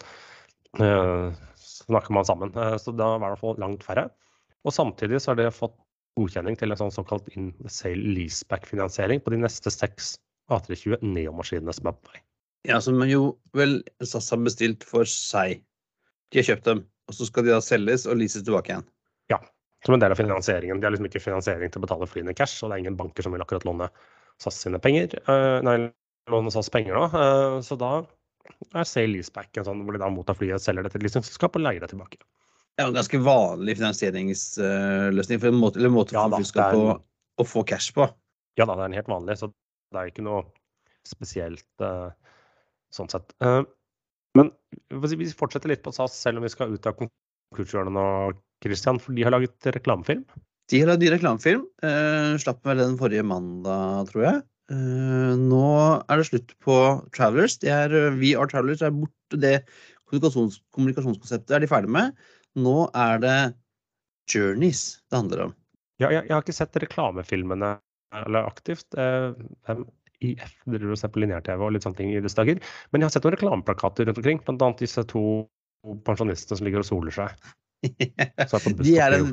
uh, 0.81 1.29
Snakker 1.61 2.15
man 2.17 2.25
sammen. 2.25 2.55
Så 2.81 2.95
da 2.97 3.11
er 3.11 3.19
det 3.19 3.27
i 3.27 3.27
hvert 3.27 3.43
fall 3.43 3.59
langt 3.61 3.85
færre. 3.85 4.07
Og 4.67 4.73
samtidig 4.75 5.21
så 5.21 5.33
har 5.33 5.41
de 5.43 5.51
fått 5.53 5.77
godkjenning 6.17 6.57
til 6.59 6.73
en 6.73 6.81
sånn 6.81 6.95
såkalt 6.95 7.29
in 7.37 7.51
sale 7.69 8.15
leaseback-finansiering 8.17 9.21
på 9.23 9.35
de 9.35 9.43
neste 9.43 9.71
seks 9.71 10.15
A320 10.51 11.05
Neo-maskinene 11.05 11.75
som 11.77 11.91
er 11.91 11.99
på 11.99 12.15
vei. 12.15 12.23
Ja, 12.67 12.81
som 12.83 12.99
jo 13.07 13.37
vel 13.57 13.79
SAS 14.03 14.33
har 14.33 14.43
bestilt 14.43 14.85
for 14.87 15.07
seg. 15.09 15.63
De 16.33 16.41
har 16.41 16.49
kjøpt 16.49 16.67
dem, 16.67 16.83
og 17.07 17.15
så 17.15 17.29
skal 17.29 17.47
de 17.47 17.55
da 17.55 17.61
selges 17.63 18.07
og 18.11 18.19
leases 18.19 18.45
tilbake 18.47 18.73
igjen. 18.73 18.87
Ja, 19.31 19.39
som 19.87 19.95
en 19.95 20.03
del 20.03 20.15
av 20.15 20.19
finansieringen. 20.19 20.81
De 20.81 20.89
har 20.89 20.95
liksom 20.95 21.07
ikke 21.07 21.23
finansiering 21.23 21.71
til 21.71 21.83
å 21.83 21.87
betale 21.87 22.09
flyene 22.11 22.35
cash, 22.35 22.59
og 22.63 22.71
det 22.71 22.79
er 22.79 22.85
ingen 22.85 22.99
banker 22.99 23.27
som 23.27 23.37
vil 23.37 23.45
akkurat 23.45 23.67
låne 23.69 23.89
SAS 24.43 24.59
sine 24.65 24.81
penger. 24.83 25.15
Uh, 25.29 25.63
nei, 25.67 25.77
låne 26.33 26.53
SAS 26.55 26.73
penger 26.75 26.99
nå. 26.99 27.07
Uh, 27.15 27.61
så 27.65 27.79
da 27.79 27.93
er 28.75 28.89
sale 28.89 29.15
leaseback 29.15 29.61
en 29.61 29.69
sånn 29.69 29.87
hvor 29.87 29.95
de 29.97 30.03
da 30.03 30.11
mottar 30.13 30.39
flyet, 30.39 30.63
selger 30.63 30.87
det 30.87 30.95
til 30.95 31.03
et 31.03 31.09
leasingselskap 31.09 31.59
og 31.59 31.65
leier 31.67 31.83
det 31.83 31.93
tilbake. 31.95 32.19
Ja, 32.77 32.89
en 32.89 32.97
ganske 32.97 33.19
vanlig 33.25 33.79
finansieringsløsning 33.79 35.41
for 35.41 35.49
en 35.49 35.61
måte, 35.63 35.81
eller 35.81 35.93
en 35.93 35.97
måte 35.97 36.17
ja, 36.19 36.27
for 36.29 36.59
da, 36.59 36.67
en... 36.75 37.05
å 37.41 37.47
få 37.47 37.63
cash 37.69 37.95
på. 37.97 38.11
Ja 38.59 38.67
da, 38.67 38.75
det 38.75 38.85
er 38.85 38.91
en 38.91 38.99
helt 38.99 39.11
vanlig, 39.11 39.39
så 39.41 39.49
det 39.95 40.03
er 40.03 40.11
ikke 40.11 40.27
noe 40.27 40.43
spesielt 41.07 41.85
uh, 41.85 42.11
sånn 42.95 43.11
sett. 43.13 43.35
Eh, 43.43 43.63
men 44.37 44.51
vi 44.91 45.29
fortsetter 45.33 45.73
litt 45.73 45.85
på 45.85 45.95
SAS, 45.95 46.17
selv 46.21 46.41
om 46.41 46.47
vi 46.47 46.53
skal 46.53 46.75
ut 46.75 46.89
av 46.89 46.99
konkurshjørnet 46.99 47.95
nå, 47.97 48.05
Christian, 48.65 49.01
for 49.03 49.17
de 49.17 49.25
har 49.27 49.35
laget 49.35 49.69
reklamefilm? 49.77 50.25
De 50.73 50.83
har 50.83 50.91
laget 50.91 51.15
reklamefilm. 51.15 51.65
Uh, 51.85 52.37
slapp 52.43 52.63
vel 52.67 52.83
den 52.83 52.97
forrige 53.01 53.25
mandag, 53.27 54.11
tror 54.11 54.25
jeg. 54.27 54.41
Uh, 54.73 55.37
nå 55.39 55.67
er 56.03 56.21
det 56.21 56.29
slutt 56.31 56.57
på 56.65 56.79
Travelers. 57.17 57.59
Det 57.63 57.71
er, 57.73 57.95
vi 58.19 58.35
Are 58.37 58.51
Travelers 58.51 58.83
er 58.85 58.95
borte. 58.95 59.41
Det 59.41 59.61
kommunikasjons, 60.07 60.59
kommunikasjonskonseptet 60.75 61.55
er 61.57 61.63
de 61.63 61.71
ferdig 61.71 61.93
med. 61.97 62.17
Nå 62.59 62.89
er 62.97 63.23
det 63.23 63.39
Journeys 64.33 64.97
det 65.07 65.21
handler 65.21 65.45
om. 65.49 65.55
Ja, 66.03 66.11
jeg, 66.11 66.27
jeg 66.27 66.35
har 66.35 66.45
ikke 66.45 66.57
sett 66.57 66.77
reklamefilmene 66.83 67.77
eller 68.17 68.49
aktivt. 68.49 68.87
hvem 68.97 69.87
IF 70.25 70.55
driver 70.65 70.95
og 70.95 71.01
ser 71.01 71.13
på 71.13 71.23
lineær-TV 71.23 71.63
og 71.63 71.75
litt 71.75 71.87
sånne 71.87 72.01
ting 72.01 72.13
i 72.15 72.23
disse 72.25 72.39
dager. 72.39 72.61
Men 72.91 73.03
jeg 73.03 73.09
har 73.09 73.15
sett 73.17 73.27
noen 73.27 73.37
reklameplakater 73.37 74.09
rundt 74.09 74.21
omkring, 74.23 74.43
bl.a. 74.47 74.71
disse 74.81 75.05
to 75.13 75.25
pensjonistene 76.07 76.59
som 76.59 76.67
ligger 76.67 76.83
og 76.83 76.89
soler 76.89 77.15
seg. 77.15 77.49
Så 78.51 78.61
de, 78.65 78.97
er 78.99 79.19
en, 79.19 79.29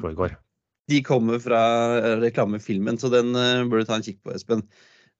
de 0.92 1.00
kommer 1.06 1.40
fra 1.42 1.62
reklamefilmen, 2.22 3.00
så 3.00 3.10
den 3.10 3.32
uh, 3.38 3.63
bør 3.72 3.82
du 3.82 3.88
ta 3.88 3.96
en 3.98 4.06
kikk 4.06 4.20
på, 4.25 4.34
Espen. 4.36 4.66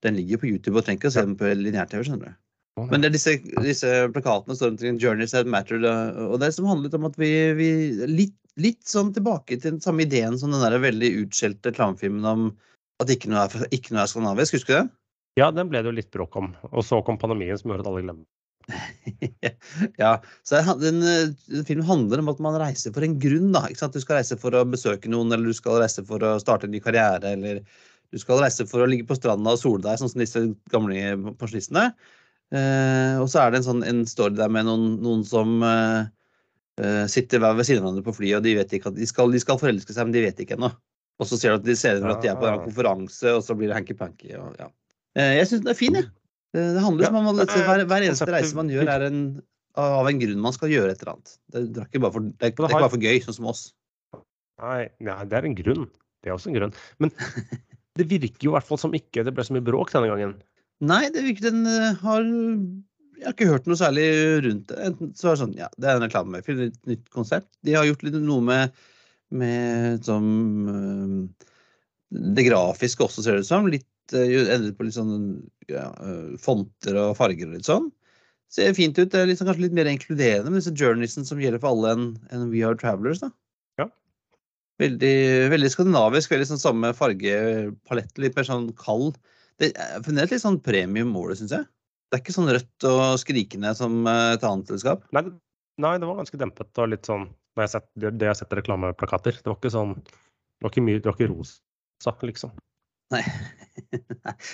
Den 0.04 0.18
ligger 0.20 0.42
på 0.42 0.50
YouTube 0.50 0.76
og 0.76 0.86
trenger 0.86 1.00
ikke 1.00 1.14
å 1.14 1.16
se 1.16 1.24
den 1.24 1.38
på 1.40 1.54
lineær-TV. 1.56 2.04
skjønner 2.04 2.34
du. 2.34 2.40
Men 2.90 3.04
det 3.04 3.12
er 3.12 3.14
disse, 3.14 3.36
disse 3.62 3.90
plakatene 4.16 4.58
står 4.58 4.74
omkring 4.74 4.98
'Journeys 4.98 5.32
that 5.36 5.48
matter', 5.48 5.84
og 6.26 6.40
det 6.42 6.50
som 6.56 6.66
handlet 6.66 6.96
om 6.98 7.06
at 7.06 7.18
vi, 7.22 7.30
vi 7.54 7.70
litt, 8.10 8.36
litt, 8.58 8.82
sånn 8.90 9.14
tilbake 9.14 9.60
til 9.60 9.76
den 9.76 9.84
samme 9.84 10.08
ideen 10.08 10.40
som 10.42 10.52
den 10.52 10.64
der 10.64 10.82
veldig 10.82 11.12
utskjelte 11.22 11.72
reklamefilmen 11.72 12.26
om 12.26 12.48
at 13.02 13.14
ikke 13.14 13.30
noe 13.30 13.46
er, 13.46 13.68
ikke 13.74 13.94
noe 13.94 14.04
er 14.04 14.10
skandinavisk. 14.10 14.58
Husker 14.58 14.74
du 14.74 14.80
det? 14.82 14.88
Ja, 15.40 15.50
den 15.54 15.70
ble 15.72 15.82
det 15.82 15.90
jo 15.90 15.98
litt 15.98 16.14
bråk 16.14 16.36
om. 16.38 16.54
Og 16.72 16.86
så 16.86 17.00
kom 17.06 17.18
pandemien 17.22 17.58
som 17.58 17.72
gjorde 17.72 17.86
at 17.86 17.92
alle 17.92 18.06
glemte 18.06 18.30
ja, 20.00 20.22
så 20.48 20.62
den, 20.80 21.02
den 21.04 21.66
filmen 21.68 21.84
handler 21.84 22.22
om 22.22 22.30
at 22.32 22.42
man 22.44 22.56
reiser 22.62 22.94
for 22.96 23.04
en 23.04 23.18
grunn. 23.20 23.50
da, 23.52 23.66
ikke 23.68 23.82
sant? 23.82 23.98
Du 23.98 24.04
skal 24.04 24.22
reise 24.22 24.38
for 24.40 24.56
å 24.56 24.64
besøke 24.68 25.12
noen, 25.12 25.34
eller 25.36 25.52
du 25.52 25.58
skal 25.58 25.82
reise 25.82 26.04
for 26.08 26.24
å 26.24 26.38
starte 26.40 26.70
en 26.70 26.72
ny 26.72 26.80
karriere, 26.84 27.34
eller 27.36 27.60
du 28.14 28.22
skal 28.22 28.40
reise 28.44 28.64
for 28.70 28.84
å 28.84 28.88
ligge 28.90 29.08
på 29.10 29.18
stranda 29.18 29.56
og 29.56 29.60
sole 29.60 29.84
deg, 29.84 30.00
sånn 30.00 30.14
som 30.14 30.24
disse 30.24 30.46
gamle 30.72 31.34
pensjonistene. 31.40 31.90
Eh, 32.54 33.18
og 33.20 33.28
så 33.34 33.42
er 33.42 33.52
det 33.52 33.62
en, 33.62 33.68
sånn, 33.68 33.84
en 33.90 34.04
story 34.08 34.38
der 34.38 34.52
med 34.54 34.68
noen, 34.70 34.88
noen 35.04 35.24
som 35.28 35.58
eh, 35.66 36.06
sitter 36.78 37.10
sitter 37.12 37.44
ved 37.44 37.68
siden 37.68 37.84
av 37.84 37.90
hverandre 37.90 38.06
på 38.06 38.16
flyet, 38.20 38.38
og 38.40 38.46
de 38.48 38.56
vet 38.62 38.78
ikke 38.78 38.94
at 38.94 38.98
de 38.98 39.10
skal, 39.10 39.34
de 39.34 39.42
skal 39.42 39.60
forelske 39.62 39.94
seg, 39.96 40.08
men 40.08 40.16
de 40.16 40.24
vet 40.24 40.40
ikke 40.40 40.56
ennå. 40.56 40.72
Og 41.22 41.30
så 41.30 41.38
ser 41.38 41.54
du 41.54 41.62
at 41.62 41.68
de 41.68 41.76
ser 41.78 42.00
at 42.02 42.24
de 42.24 42.32
er 42.32 42.40
på 42.40 42.48
en 42.50 42.64
konferanse, 42.64 43.28
og 43.30 43.44
så 43.46 43.58
blir 43.58 43.70
det 43.70 43.78
hanky-panky. 43.78 44.32
og 44.40 44.56
ja. 44.62 44.72
Eh, 45.20 45.34
jeg 45.40 45.50
syns 45.50 45.64
den 45.66 45.74
er 45.74 45.80
fin, 45.80 45.98
jeg. 46.00 46.10
Det 46.54 46.84
handler 46.84 47.10
som 47.10 47.18
om 47.18 47.42
at 47.42 47.50
hver, 47.50 47.82
hver 47.90 48.06
eneste 48.06 48.30
reise 48.30 48.58
man 48.58 48.70
gjør, 48.70 48.90
er 48.94 49.08
en, 49.08 49.22
av 49.82 50.10
en 50.10 50.20
grunn 50.22 50.42
man 50.44 50.54
skal 50.54 50.70
gjøre 50.70 50.94
et 50.94 51.02
eller 51.02 51.16
annet. 51.16 51.36
Det 51.50 51.64
er 51.82 51.88
ikke 51.88 52.04
bare 52.04 52.14
for, 52.14 52.28
det 52.28 52.34
er, 52.34 52.38
det 52.38 52.46
er 52.46 52.54
ikke 52.54 52.84
bare 52.86 52.94
for 52.94 53.06
gøy, 53.10 53.22
sånn 53.24 53.38
som 53.40 53.50
oss. 53.50 53.64
Nei, 54.62 54.80
ja, 55.02 55.18
det 55.26 55.40
er 55.40 55.48
en 55.50 55.58
grunn. 55.58 55.88
Det 56.22 56.30
er 56.30 56.36
også 56.36 56.52
en 56.52 56.58
grunn. 56.60 56.76
Men 57.02 57.14
det 57.98 58.10
virker 58.12 58.48
jo 58.48 58.54
i 58.54 58.58
hvert 58.58 58.70
fall 58.70 58.82
som 58.82 58.94
ikke 58.98 59.26
det 59.26 59.34
ble 59.34 59.46
så 59.48 59.56
mye 59.56 59.66
bråk 59.66 59.94
denne 59.96 60.12
gangen. 60.12 60.36
Nei, 60.84 61.08
det 61.14 61.26
virker 61.26 61.50
den 61.50 61.66
eh, 61.70 62.02
har 62.04 62.28
jeg 63.24 63.30
har 63.30 63.36
ikke 63.38 63.52
hørt 63.54 63.68
noe 63.70 63.80
særlig 63.80 64.06
rundt 64.44 64.68
det. 64.70 64.78
Enten 64.84 65.12
så 65.16 65.30
er 65.30 65.36
det 65.36 65.42
sånn, 65.44 65.56
ja, 65.56 65.70
det 65.80 65.90
er 65.90 65.98
en 65.98 66.04
reklamefilm, 66.04 66.66
et 66.68 66.90
nytt 66.90 67.06
konsept. 67.14 67.48
De 67.64 67.76
har 67.78 67.88
gjort 67.88 68.04
litt 68.04 68.18
noe 68.20 68.44
med, 68.44 68.74
med 69.32 70.04
som 70.04 70.26
øh, 70.74 71.48
Det 72.36 72.46
grafiske 72.50 73.06
også, 73.06 73.24
ser 73.24 73.38
det 73.38 73.46
ut 73.46 73.50
som. 73.50 73.70
Litt 73.72 73.88
øh, 74.18 74.48
endret 74.54 74.78
på 74.78 74.86
litt 74.88 74.96
sånn 74.98 75.14
ja, 75.72 75.90
øh, 76.04 76.34
fonter 76.42 76.98
og 77.02 77.16
farger 77.20 77.50
og 77.50 77.58
litt 77.58 77.70
sånn. 77.70 77.92
Ser 78.54 78.74
fint 78.78 78.98
ut. 79.00 79.10
Det 79.10 79.18
er 79.24 79.30
liksom, 79.30 79.48
kanskje 79.50 79.66
litt 79.66 79.74
mer 79.78 79.90
inkluderende 79.90 80.52
med 80.54 80.62
disse 80.62 80.74
journalistene 80.78 81.26
som 81.26 81.40
gjelder 81.42 81.62
for 81.64 81.74
alle 81.74 81.94
enn 81.96 82.04
en 82.36 82.50
We 82.52 82.62
Are 82.68 82.78
Travelers. 82.78 83.24
da. 83.24 83.32
Ja. 83.82 83.88
Veldig, 84.82 85.14
veldig 85.54 85.72
skandinavisk, 85.74 86.34
veldig 86.34 86.50
sånn 86.52 86.62
samme 86.62 86.92
fargepalett, 86.98 88.14
litt 88.22 88.36
mer 88.38 88.48
sånn 88.48 88.68
kald. 88.78 89.18
Det 89.62 89.72
er 89.78 90.02
fremdeles 90.06 90.34
litt 90.34 90.44
sånn 90.44 90.60
premium-målet, 90.66 91.40
syns 91.42 91.54
jeg. 91.56 91.66
Det 92.12 92.20
er 92.20 92.24
ikke 92.24 92.36
sånn 92.36 92.52
rødt 92.54 92.86
og 92.90 93.02
skrikende 93.22 93.72
som 93.78 94.04
eh, 94.10 94.34
et 94.36 94.44
annet 94.46 94.70
selskap. 94.70 95.06
Nei, 95.14 95.24
det- 95.26 95.34
nei, 95.82 95.96
det 95.98 96.10
var 96.10 96.20
ganske 96.22 96.38
dempet 96.42 96.82
og 96.84 96.90
litt 96.94 97.10
sånn 97.10 97.26
når 97.54 97.64
jeg 97.68 97.70
sett, 97.70 97.88
det, 98.02 98.12
det 98.18 98.26
jeg 98.28 98.34
har 98.34 98.38
sett 98.40 98.54
reklameplakater. 98.58 99.40
Det 99.42 99.50
var 99.50 99.58
ikke 99.60 99.74
sånn 99.74 99.96
Det 100.04 100.66
var 100.66 100.72
ikke 100.74 100.86
mye, 100.86 101.00
det 101.02 101.10
var 101.10 101.18
ikke 101.18 101.32
rosa, 101.34 102.14
liksom. 102.26 102.52
Nei. 103.16 103.24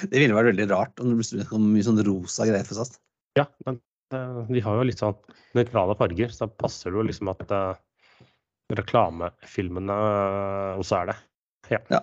det 0.10 0.22
ville 0.22 0.36
vært 0.36 0.52
veldig 0.52 0.68
rart 0.72 1.02
om 1.02 1.14
det 1.14 1.20
ble 1.20 1.62
mye 1.64 1.86
sånn 1.86 2.02
rosa 2.08 2.48
greier 2.50 2.68
for 2.68 2.80
SAS. 2.80 2.98
Ja, 3.40 3.46
men 3.68 3.80
eh, 4.16 4.40
de 4.50 4.64
har 4.66 4.80
jo 4.80 4.88
litt 4.88 5.02
sånn 5.02 5.18
nøytrale 5.58 5.98
farger, 6.00 6.34
så 6.34 6.46
da 6.46 6.60
passer 6.64 6.92
det 6.92 7.00
jo 7.00 7.06
liksom 7.08 7.32
at 7.32 7.44
uh, 7.54 7.76
reklamefilmene 8.78 10.00
eh, 10.00 10.80
også 10.82 11.02
er 11.02 11.12
det. 11.12 11.20
Ja. 11.70 12.02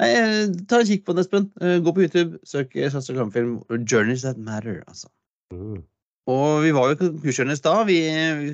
Nei, 0.00 0.10
eh, 0.16 0.42
ta 0.70 0.80
en 0.80 0.88
kikk 0.88 1.06
på 1.06 1.14
den, 1.14 1.24
Espen. 1.24 1.48
Gå 1.84 1.94
på 1.94 2.04
YouTube, 2.06 2.40
søk 2.48 2.76
SAS 2.76 3.10
reklamefilm 3.12 3.60
'Journeys 3.84 4.26
That 4.26 4.40
Matter'. 4.40 4.82
altså. 4.86 5.10
Mm. 5.54 5.82
Og 6.30 6.62
vi 6.62 6.70
var 6.76 6.90
jo 6.90 6.98
konkurskjørende 7.00 7.56
i 7.56 7.58
stad. 7.58 7.86
Vi, 7.88 7.98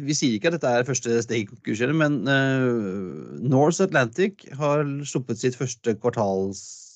vi 0.06 0.14
sier 0.16 0.37
ikke 0.37 0.49
at 0.52 0.56
dette 0.56 0.71
er 0.71 0.87
første 0.87 1.16
steg 1.25 1.42
i 1.42 1.49
konkurskjøret, 1.50 1.97
men 1.99 2.21
uh, 2.25 3.37
Norse 3.42 3.85
Atlantic 3.85 4.47
har 4.61 4.87
sluppet 5.04 5.42
sitt 5.42 5.59
første 5.59 5.97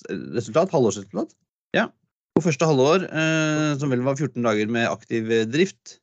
kvartalsresultat, 0.07 0.73
halvårsresultat. 0.75 1.35
Ja. 1.77 1.89
På 2.37 2.45
første 2.45 2.69
halvår, 2.69 3.07
eh, 3.11 3.79
som 3.81 3.91
vel 3.93 4.05
var 4.07 4.17
14 4.17 4.43
dager 4.43 4.71
med 4.71 4.89
aktiv 4.89 5.31
eh, 5.31 5.47
drift, 5.51 5.99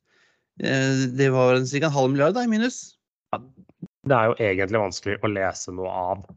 eh, 0.61 1.07
det 1.17 1.31
var 1.33 1.59
ca. 1.63 1.85
en 1.85 1.97
halv 1.97 2.11
milliard 2.11 2.35
da, 2.35 2.43
i 2.43 2.51
minus. 2.51 2.97
Det 4.07 4.15
er 4.15 4.29
jo 4.29 4.37
egentlig 4.39 4.83
vanskelig 4.83 5.17
å 5.21 5.31
lese 5.31 5.73
noe 5.75 5.89
av 5.91 6.27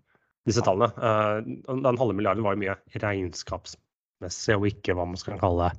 disse 0.48 0.62
tallene. 0.66 0.90
Eh, 0.96 1.74
Den 1.74 2.00
halve 2.00 2.16
milliarden 2.16 2.46
var 2.46 2.56
jo 2.56 2.62
mye 2.64 2.78
regnskapsmessig, 3.02 4.56
og 4.56 4.66
ikke 4.70 4.96
hva 4.96 5.06
man 5.06 5.20
skal 5.20 5.40
kalle 5.40 5.70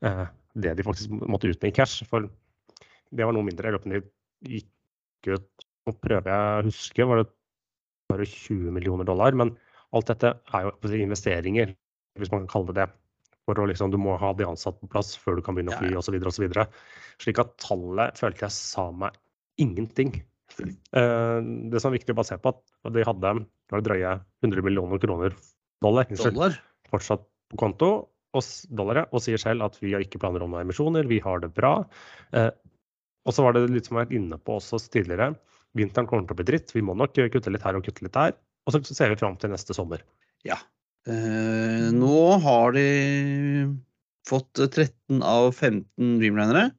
det 0.00 0.72
de 0.78 0.82
faktisk 0.82 1.12
måtte 1.12 1.50
ut 1.50 1.60
med 1.60 1.70
i 1.70 1.76
cash. 1.76 2.04
For 2.08 2.24
det 3.10 3.26
var 3.26 3.34
noe 3.36 3.46
mindre. 3.46 3.68
Jeg 3.68 3.76
lurer 3.76 3.84
på 3.84 3.92
de 3.92 4.54
gikk 4.60 5.36
ut 5.36 5.66
Nå 5.88 5.94
prøver 5.96 6.28
jeg 6.28 6.60
å 6.60 6.64
huske, 6.66 7.04
var 7.08 7.22
det 7.22 7.30
bare 8.12 8.26
20 8.28 8.74
millioner 8.76 9.06
dollar? 9.08 9.32
Men 9.32 9.54
alt 9.96 10.10
dette 10.10 10.32
er 10.54 10.66
jo 10.66 10.96
investeringer, 11.04 11.74
hvis 12.18 12.32
man 12.32 12.44
kan 12.44 12.52
kalle 12.54 12.74
det 12.74 12.82
det. 12.82 12.88
For 13.48 13.58
å 13.58 13.66
liksom, 13.66 13.90
Du 13.90 13.98
må 13.98 14.14
ha 14.20 14.32
de 14.36 14.46
ansatte 14.46 14.78
på 14.78 14.90
plass 14.92 15.16
før 15.18 15.38
du 15.38 15.42
kan 15.42 15.56
begynne 15.56 15.74
å 15.74 15.80
fly 15.80 15.96
osv. 15.98 16.14
osv. 16.22 16.44
Slik 17.22 17.40
at 17.42 17.56
tallet 17.62 18.18
følte 18.20 18.46
jeg 18.46 18.54
sa 18.54 18.90
meg 18.94 19.16
ingenting. 19.58 20.20
Eh, 20.60 21.38
det 21.72 21.80
som 21.80 21.90
er 21.90 21.98
viktig 21.98 22.14
å 22.14 22.20
bare 22.20 22.30
se 22.30 22.38
på, 22.38 22.52
at 22.52 22.94
de 22.94 23.06
hadde 23.06 23.34
det 23.40 23.76
var 23.76 23.84
drøye 23.86 24.14
100 24.44 24.64
millioner 24.66 25.02
kroner 25.02 25.34
dollar, 25.82 26.08
Dollar. 26.10 26.56
fortsatt 26.90 27.22
på 27.50 27.58
konto 27.60 27.90
og, 28.36 28.46
dollar, 28.70 29.04
og 29.10 29.22
sier 29.22 29.40
selv 29.40 29.66
at 29.66 29.78
vi 29.82 29.94
har 29.94 30.02
ikke 30.04 30.20
planer 30.22 30.42
om 30.44 30.52
noen 30.52 30.66
emisjoner, 30.66 31.08
vi 31.10 31.20
har 31.22 31.42
det 31.42 31.52
bra. 31.54 31.80
Eh, 32.36 32.50
og 33.26 33.34
så 33.34 33.44
var 33.44 33.56
det 33.56 33.66
litt 33.70 33.88
som 33.88 33.96
jeg 33.96 34.04
har 34.04 34.08
vært 34.08 34.18
inne 34.18 34.38
på 34.42 34.58
også 34.58 34.80
tidligere, 34.92 35.32
vinteren 35.78 36.08
kommer 36.10 36.26
til 36.26 36.34
å 36.34 36.40
bli 36.40 36.48
dritt, 36.50 36.74
vi 36.74 36.82
må 36.82 36.96
nok 36.98 37.14
kutte 37.14 37.52
litt 37.52 37.66
her 37.66 37.78
og 37.78 37.86
kutte 37.86 38.06
litt 38.06 38.16
der. 38.16 38.34
Og 38.70 38.86
så 38.86 38.94
ser 38.94 39.12
vi 39.12 39.18
fram 39.18 39.36
til 39.40 39.50
neste 39.52 39.74
sommer. 39.76 40.04
Ja. 40.46 40.60
Eh, 41.08 41.88
nå 41.96 42.18
har 42.44 42.76
de 42.76 42.86
fått 44.28 44.60
13 44.60 45.24
av 45.26 45.50
15 45.50 46.20
Dreamlinere. 46.20 46.70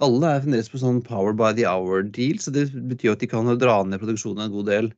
Alle 0.00 0.32
er 0.32 0.42
fremdeles 0.42 0.70
på 0.72 0.80
sånn 0.80 1.02
Power 1.04 1.36
by 1.36 1.52
the 1.56 1.66
Hour-deal, 1.68 2.40
så 2.40 2.52
det 2.54 2.70
betyr 2.72 3.14
at 3.14 3.22
de 3.22 3.28
kan 3.28 3.48
dra 3.60 3.82
ned 3.84 4.00
produksjonen 4.00 4.46
en 4.46 4.54
god 4.54 4.70
del 4.70 4.88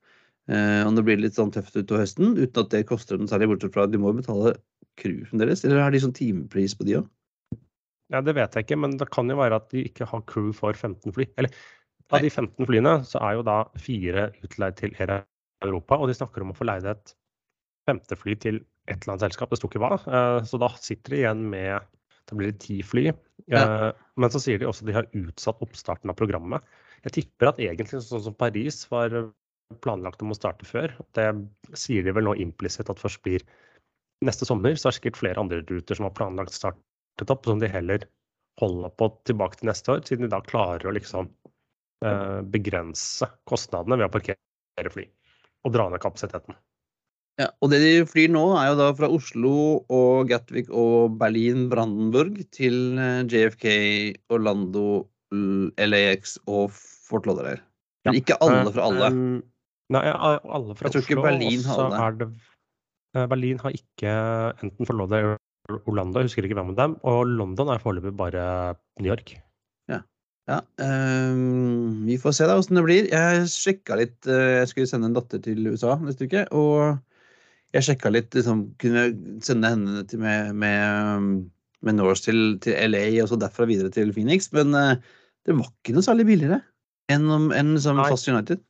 eh, 0.46 0.82
om 0.86 0.94
det 0.94 1.02
blir 1.08 1.18
litt 1.18 1.34
sånn 1.38 1.50
tøft 1.54 1.74
utover 1.74 2.04
høsten, 2.04 2.36
uten 2.38 2.62
at 2.62 2.70
det 2.70 2.84
koster 2.86 3.18
dem 3.18 3.26
særlig, 3.30 3.50
bortsett 3.50 3.74
fra 3.74 3.88
at 3.88 3.94
de 3.94 4.00
må 4.00 4.14
betale 4.14 4.54
crew 5.00 5.26
fremdeles. 5.26 5.64
Eller 5.66 5.82
har 5.82 5.94
de 5.94 6.04
sånn 6.04 6.14
timepris 6.16 6.76
på 6.78 6.86
de 6.86 7.00
òg? 7.00 7.10
Ja, 8.12 8.20
Det 8.20 8.36
vet 8.36 8.54
jeg 8.54 8.66
ikke, 8.66 8.78
men 8.78 8.98
det 9.00 9.08
kan 9.10 9.30
jo 9.30 9.40
være 9.40 9.58
at 9.58 9.70
de 9.72 9.86
ikke 9.88 10.06
har 10.06 10.22
crew 10.28 10.52
for 10.54 10.76
15 10.76 11.16
fly. 11.16 11.26
Eller 11.40 11.50
av 12.12 12.20
de 12.20 12.30
15 12.30 12.68
flyene, 12.68 12.98
så 13.08 13.22
er 13.24 13.38
jo 13.38 13.44
da 13.46 13.62
fire 13.80 14.28
utleid 14.44 14.76
til 14.78 14.92
Air 15.00 15.22
Europa, 15.62 15.98
og 15.98 16.10
de 16.10 16.16
snakker 16.18 16.44
om 16.44 16.52
å 16.52 16.56
få 16.58 16.66
leid 16.68 16.86
et 16.90 17.14
femte 17.88 18.18
fly 18.18 18.36
til 18.38 18.60
et 18.90 19.02
eller 19.02 19.14
annet 19.14 19.26
selskap, 19.26 19.50
det 19.50 19.60
sto 19.60 19.70
ikke 19.70 19.82
hva. 19.82 19.96
Eh, 19.98 20.38
Så 20.48 20.58
da 20.60 20.70
sitter 20.78 21.14
de 21.14 21.20
igjen 21.22 21.44
med 21.50 21.90
da 22.30 22.38
blir 22.38 22.52
det 22.52 22.62
ti 22.62 22.80
fly. 22.86 23.10
Ja. 23.50 23.62
Eh, 23.62 23.92
Men 24.16 24.30
så 24.30 24.40
sier 24.42 24.58
de 24.58 24.68
også 24.68 24.84
at 24.84 24.90
de 24.90 24.96
har 24.96 25.10
utsatt 25.18 25.62
oppstarten 25.64 26.10
av 26.10 26.18
programmet. 26.18 26.62
Jeg 27.02 27.16
tipper 27.18 27.50
at 27.50 27.58
egentlig 27.62 28.02
sånn 28.04 28.22
som 28.22 28.34
Paris 28.38 28.84
var 28.90 29.32
planlagt 29.82 30.22
om 30.22 30.30
å 30.30 30.36
starte 30.36 30.68
før. 30.68 30.92
Det 31.16 31.26
sier 31.74 32.04
de 32.04 32.12
vel 32.14 32.28
nå 32.28 32.36
implisitt 32.38 32.90
at 32.92 33.00
først 33.00 33.22
blir 33.24 33.42
neste 34.22 34.46
sommer. 34.46 34.76
Så 34.76 34.88
er 34.88 34.92
det 34.92 35.00
sikkert 35.00 35.22
flere 35.22 35.42
andre 35.42 35.62
ruter 35.64 35.98
som 35.98 36.06
har 36.06 36.14
planlagt 36.14 36.54
startet 36.54 37.32
opp, 37.32 37.48
som 37.48 37.58
de 37.58 37.70
heller 37.72 38.06
holder 38.60 38.92
på 39.00 39.08
tilbake 39.24 39.58
til 39.58 39.70
neste 39.72 39.96
år, 39.96 40.04
siden 40.06 40.26
de 40.26 40.30
da 40.34 40.42
klarer 40.44 40.86
å 40.86 40.94
liksom 40.94 41.30
eh, 42.04 42.40
begrense 42.52 43.26
kostnadene 43.48 43.96
ved 43.96 44.10
å 44.10 44.12
parkere 44.12 44.92
fly 44.92 45.08
og 45.66 45.74
dra 45.74 45.88
ned 45.90 46.02
kapasiteten. 46.02 46.56
Ja, 47.40 47.48
og 47.64 47.70
det 47.72 47.80
de 47.80 47.92
flyr 48.06 48.28
nå, 48.32 48.42
er 48.60 48.72
jo 48.72 48.78
da 48.78 48.90
fra 48.96 49.08
Oslo 49.10 49.54
og 49.88 50.28
Gatwick 50.28 50.68
og 50.68 51.16
Berlin-Brandenburg 51.20 52.42
til 52.52 52.98
eh, 53.00 53.22
JFK, 53.24 53.66
Orlando, 54.36 55.06
LAX 55.32 56.36
og 56.44 56.74
Fort 56.76 57.26
Lauderdale. 57.28 57.62
Men 58.04 58.18
ikke 58.18 58.36
alle 58.44 58.74
fra 58.74 58.88
alle. 58.90 59.08
Eh, 59.08 59.38
nei, 59.96 60.02
alle 60.12 60.76
fra 60.76 60.92
Oslo. 60.92 61.24
Berlin 61.24 61.64
har 61.70 61.86
alle. 61.86 62.02
er 62.02 62.18
det 62.20 62.28
eh, 63.16 63.30
Berlin 63.32 63.64
har 63.64 63.80
ikke 63.80 64.12
enten 64.60 64.84
Fort 64.84 64.98
Lauderdale 64.98 65.38
eller 65.70 65.88
Orlando, 65.88 66.20
jeg 66.20 66.28
husker 66.28 66.46
ikke 66.46 66.58
hvem 66.58 66.74
av 66.74 66.78
dem. 66.82 66.98
Og 67.08 67.24
London 67.30 67.72
er 67.72 67.82
foreløpig 67.82 68.12
bare 68.18 68.44
New 69.00 69.08
York. 69.08 69.36
Ja, 70.50 70.58
um, 70.82 72.02
vi 72.06 72.16
får 72.18 72.34
se 72.34 72.46
da 72.50 72.56
åssen 72.58 72.78
det 72.78 72.82
blir. 72.82 73.06
Jeg 73.12 73.46
sjekka 73.52 73.94
litt 74.00 74.26
eh, 74.26 74.58
Jeg 74.58 74.70
skulle 74.72 74.90
sende 74.90 75.06
en 75.06 75.14
datter 75.14 75.38
til 75.44 75.68
USA 75.70 75.94
neste 76.02 76.26
uke, 76.26 76.42
og 76.50 76.98
jeg 77.76 77.86
sjekka 77.86 78.10
litt 78.10 78.34
liksom, 78.34 78.64
Kunne 78.82 79.04
jeg 79.04 79.14
sende 79.46 79.70
henne 79.70 80.02
til 80.10 80.18
med, 80.24 80.50
med, 80.58 81.38
med 81.86 81.98
Norse 81.98 82.26
til, 82.26 82.58
til 82.64 82.74
LA 82.90 83.04
og 83.22 83.30
så 83.30 83.38
derfra 83.38 83.68
videre 83.70 83.92
til 83.94 84.10
Phoenix, 84.16 84.50
men 84.56 84.74
uh, 84.74 84.98
det 85.46 85.54
var 85.58 85.70
ikke 85.70 85.94
noe 85.94 86.06
særlig 86.06 86.26
billigere 86.32 86.60
enn, 87.12 87.30
om, 87.30 87.48
enn 87.54 87.76
som 87.82 88.00
Fast 88.02 88.28
United. 88.30 88.62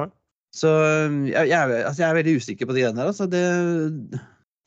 Nei. 0.00 0.08
Så 0.56 0.72
eh, 0.72 1.20
jeg, 1.34 1.52
jeg, 1.52 1.78
altså, 1.82 2.02
jeg 2.02 2.08
er 2.08 2.18
veldig 2.22 2.36
usikker 2.40 2.68
på 2.68 2.76
de 2.76 2.84
greiene 2.84 3.00
der. 3.00 3.12
Altså, 3.12 3.28
det, 3.28 3.44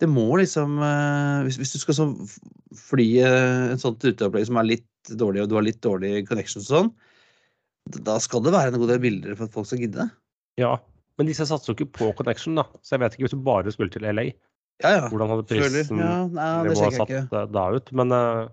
det 0.01 0.09
må 0.09 0.25
liksom 0.39 0.79
eh, 0.81 1.43
hvis, 1.45 1.59
hvis 1.61 1.75
du 1.75 1.79
skal 1.83 1.97
så 1.97 2.05
fly 2.89 3.07
en 3.23 3.75
et 3.75 3.83
sånt 3.83 4.03
ruteopplegg 4.07 4.47
som 4.49 4.57
er 4.61 4.69
litt 4.71 5.11
dårlig, 5.17 5.43
og 5.43 5.51
du 5.51 5.57
har 5.57 5.65
litt 5.65 5.81
dårlig 5.85 6.23
connection 6.29 6.63
og 6.63 6.69
sånn, 6.69 6.89
da 8.05 8.17
skal 8.21 8.43
det 8.45 8.53
være 8.53 8.73
en 8.73 8.81
god 8.81 8.91
del 8.93 9.01
bilder 9.03 9.35
for 9.37 9.47
at 9.47 9.55
folk 9.55 9.69
skal 9.69 9.81
gidde. 9.83 10.07
Ja, 10.61 10.75
men 11.19 11.29
disse 11.29 11.45
satser 11.49 11.71
jo 11.71 11.77
ikke 11.77 11.93
på 11.97 12.09
connection, 12.19 12.57
da. 12.59 12.65
Så 12.85 12.95
jeg 12.95 13.03
vet 13.03 13.15
ikke 13.17 13.27
hvis 13.27 13.35
du 13.35 13.43
bare 13.45 13.73
skulle 13.73 13.93
til 13.93 14.05
LA, 14.05 14.31
Ja, 14.81 14.95
ja. 14.95 15.03
hvordan 15.11 15.29
hadde 15.29 15.45
prisen 15.49 16.01
Ja, 16.01 16.15
nei, 16.25 16.49
det 16.65 16.73
nivået 16.73 16.97
satt 16.97 17.09
ikke. 17.09 17.23
eh, 17.29 17.49
da 17.53 17.65
ut. 17.75 17.91
Men, 17.97 18.13
eh, 18.17 18.47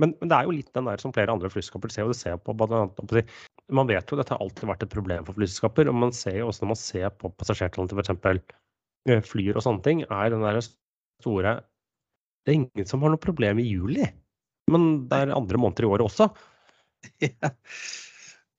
men, 0.00 0.14
men 0.20 0.30
det 0.30 0.36
er 0.36 0.48
jo 0.48 0.54
litt 0.56 0.70
den 0.76 0.88
der 0.88 1.02
som 1.02 1.12
flere 1.16 1.32
andre 1.34 1.50
flyselskaper 1.52 1.92
ser, 1.92 2.06
og 2.08 2.14
det 2.14 2.20
ser 2.20 2.38
på, 2.40 2.54
blant 2.56 2.72
annet, 2.76 3.34
Man 3.72 3.88
vet 3.88 4.08
jo 4.08 4.16
at 4.16 4.24
dette 4.24 4.36
har 4.36 4.44
alltid 4.44 4.68
vært 4.68 4.86
et 4.86 4.94
problem 4.94 5.26
for 5.28 5.36
flyselskaper, 5.36 5.88
og 5.88 6.00
man 6.00 6.12
ser 6.16 6.40
jo 6.40 6.48
også 6.48 6.64
når 6.64 6.72
man 6.72 6.80
ser 6.80 7.12
på 7.20 7.32
passasjertallene 7.40 7.92
til 7.92 8.00
f.eks. 8.00 9.28
flyer 9.28 9.56
og 9.56 9.64
sånne 9.64 9.84
ting, 9.84 10.02
er 10.08 10.32
den 10.32 10.44
der 10.44 10.60
store 11.22 11.58
Det 12.44 12.52
er 12.52 12.58
ingen 12.60 12.88
som 12.88 13.04
har 13.04 13.12
noe 13.12 13.22
problem 13.22 13.60
i 13.62 13.68
juli. 13.68 14.08
Men 14.72 15.04
det 15.10 15.20
er 15.20 15.36
andre 15.36 15.60
måneder 15.60 15.86
i 15.86 15.92
året 15.92 16.08
også. 16.10 16.32
Ja. 17.20 17.50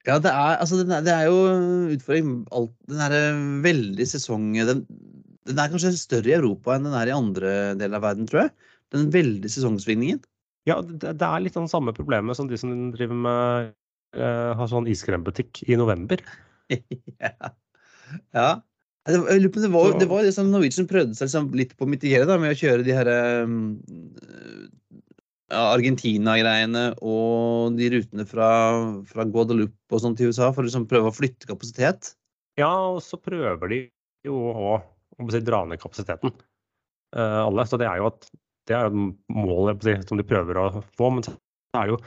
Ja, 0.05 0.19
det 0.21 0.29
er, 0.29 0.59
altså, 0.61 0.77
det 0.85 0.93
er, 0.93 1.01
det 1.01 1.13
er 1.15 1.23
jo 1.25 1.37
utfordring 1.95 2.27
alt, 2.53 2.73
Den 2.91 2.99
er 3.01 3.15
eh, 3.17 3.39
veldig 3.65 4.05
sesong... 4.05 4.51
Den, 4.67 4.83
den 5.49 5.61
er 5.61 5.71
kanskje 5.71 5.95
større 5.97 6.29
i 6.29 6.35
Europa 6.37 6.75
enn 6.75 6.85
den 6.85 6.93
er 6.97 7.09
i 7.09 7.15
andre 7.15 7.49
deler 7.79 7.97
av 7.97 8.05
verden, 8.05 8.29
tror 8.29 8.43
jeg. 8.43 8.53
Den 8.93 9.09
veldige 9.13 9.55
sesongsvingningen. 9.55 10.21
Ja, 10.69 10.79
det, 10.85 11.15
det 11.17 11.25
er 11.25 11.41
litt 11.41 11.57
sånn 11.57 11.69
samme 11.69 11.93
problemet 11.97 12.37
som 12.37 12.49
de 12.49 12.57
som 12.57 12.71
driver 12.93 13.17
med 13.25 13.73
eh, 14.17 14.51
har 14.57 14.69
sånn 14.69 14.89
iskrembutikk 14.89 15.63
i 15.69 15.77
november. 15.77 16.21
ja. 17.25 17.51
ja. 18.33 18.49
Det, 19.05 19.19
var- 19.21 19.37
det 19.37 19.69
var 19.69 19.99
det 19.99 20.07
var 20.09 20.23
liksom, 20.25 20.47
som 20.47 20.51
Norwegian 20.55 20.87
prøvde 20.89 21.13
seg 21.17 21.27
liksom 21.29 21.51
litt 21.59 21.75
på 21.77 21.85
å 21.85 21.89
mitigere 21.91 22.25
da, 22.29 22.39
med 22.41 22.55
å 22.55 22.57
kjøre 22.57 22.85
de 22.87 22.95
her 22.97 23.09
um, 23.45 23.59
Argentina-greiene 25.53 26.87
og 27.05 27.75
de 27.77 27.89
rutene 27.93 28.25
fra, 28.27 28.47
fra 29.05 29.25
Guadeloupe 29.29 29.93
og 29.93 30.01
sånn 30.01 30.17
til 30.17 30.31
USA 30.33 30.49
for 30.51 30.63
å 30.63 30.67
liksom 30.69 30.87
prøve 30.89 31.11
å 31.11 31.15
flytte 31.15 31.45
kapasitet. 31.49 32.15
Ja, 32.57 32.71
og 32.95 33.03
så 33.05 33.19
prøver 33.21 33.69
de 33.71 33.79
jo 34.25 34.39
å, 34.49 34.73
å 34.81 35.29
si, 35.29 35.41
dra 35.45 35.61
ned 35.69 35.81
kapasiteten, 35.83 36.33
uh, 37.15 37.43
alle. 37.45 37.67
Så 37.69 37.77
det 37.77 37.85
er 37.91 38.01
jo 38.01 38.09
et, 38.09 38.29
det 38.65 38.77
er 38.79 38.89
et 38.89 38.97
mål 39.37 39.75
si, 39.85 39.95
som 40.09 40.17
de 40.17 40.25
prøver 40.25 40.57
å 40.63 40.67
få. 40.97 41.11
Men 41.13 41.27
så 41.27 41.35
er 41.77 41.93
jo 41.93 41.99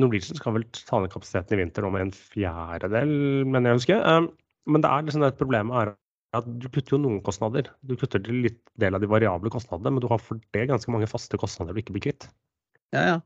Norwegian 0.00 0.38
skal 0.38 0.54
vel 0.58 0.66
ta 0.74 1.00
ned 1.02 1.10
kapasiteten 1.14 1.54
i 1.54 1.62
vinter 1.64 1.86
med 1.90 2.08
en 2.08 2.14
fjerdedel, 2.14 3.14
mener 3.46 3.72
jeg 3.76 3.80
husker. 3.84 4.02
Um, 4.06 4.30
men 4.70 4.84
det 4.84 4.90
er 4.90 5.06
liksom 5.06 5.24
det 5.24 5.34
problemet 5.38 5.76
er 5.80 5.96
at 6.38 6.46
du 6.46 6.68
kutter 6.70 6.94
jo 6.94 7.00
noen 7.02 7.22
kostnader. 7.26 7.72
Du 7.82 7.96
kutter 7.98 8.22
til 8.22 8.44
litt 8.44 8.60
del 8.78 8.94
av 8.94 9.02
de 9.02 9.08
variable 9.10 9.50
kostnadene, 9.50 9.96
men 9.96 10.04
du 10.04 10.06
har 10.10 10.22
for 10.22 10.38
det 10.54 10.68
ganske 10.70 10.92
mange 10.94 11.08
faste 11.10 11.38
kostnader 11.40 11.74
du 11.74 11.82
ikke 11.82 11.96
blir 11.96 12.06
kvitt. 12.06 12.28
Ja, 12.94 13.02
ja. 13.02 13.18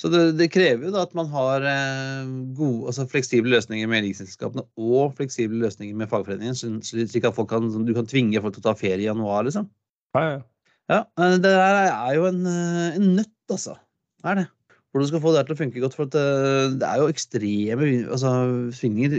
Så 0.00 0.10
det, 0.10 0.22
det, 0.40 0.50
krever 0.52 0.88
jo 0.88 0.92
da 0.94 1.04
at 1.06 1.12
man 1.16 1.28
har 1.30 1.64
eh, 1.68 2.30
gode, 2.56 2.88
altså 2.90 3.06
fleksible 3.08 3.52
løsninger 3.52 3.88
med 3.88 4.08
leasingselskapene 4.08 4.64
og 4.80 5.14
fleksible 5.20 5.60
løsninger 5.62 5.94
med 6.00 6.10
fagforeningen, 6.10 6.80
slik 6.84 7.28
at 7.28 7.38
kan, 7.48 7.70
du 7.86 7.92
kan 7.96 8.08
tvinge 8.10 8.42
folk 8.42 8.56
til 8.56 8.64
å 8.64 8.66
ta 8.66 8.74
ferie 8.78 9.04
i 9.04 9.06
januar, 9.06 9.46
liksom. 9.46 9.68
Ja, 10.16 10.24
ja. 10.26 10.42
ja 10.90 11.00
eh, 11.20 11.36
det 11.38 11.54
der 11.54 11.78
er 11.92 12.18
jo 12.18 12.26
en, 12.32 12.42
eh, 12.50 12.98
en 12.98 13.08
nøtt, 13.20 13.36
altså. 13.52 13.78
Det 14.24 14.32
er 14.32 14.42
det. 14.42 14.48
Hvordan 14.94 15.08
du 15.08 15.10
skal 15.10 15.22
få 15.24 15.30
det 15.34 15.40
til 15.48 15.56
å 15.56 15.58
funke 15.58 15.80
godt. 15.82 15.94
For 15.98 16.06
det, 16.06 16.20
eh, 16.22 16.74
det 16.78 16.86
er 16.86 17.00
jo 17.02 17.10
ekstreme 17.10 17.86
altså, 18.14 18.30
svinger. 18.78 19.16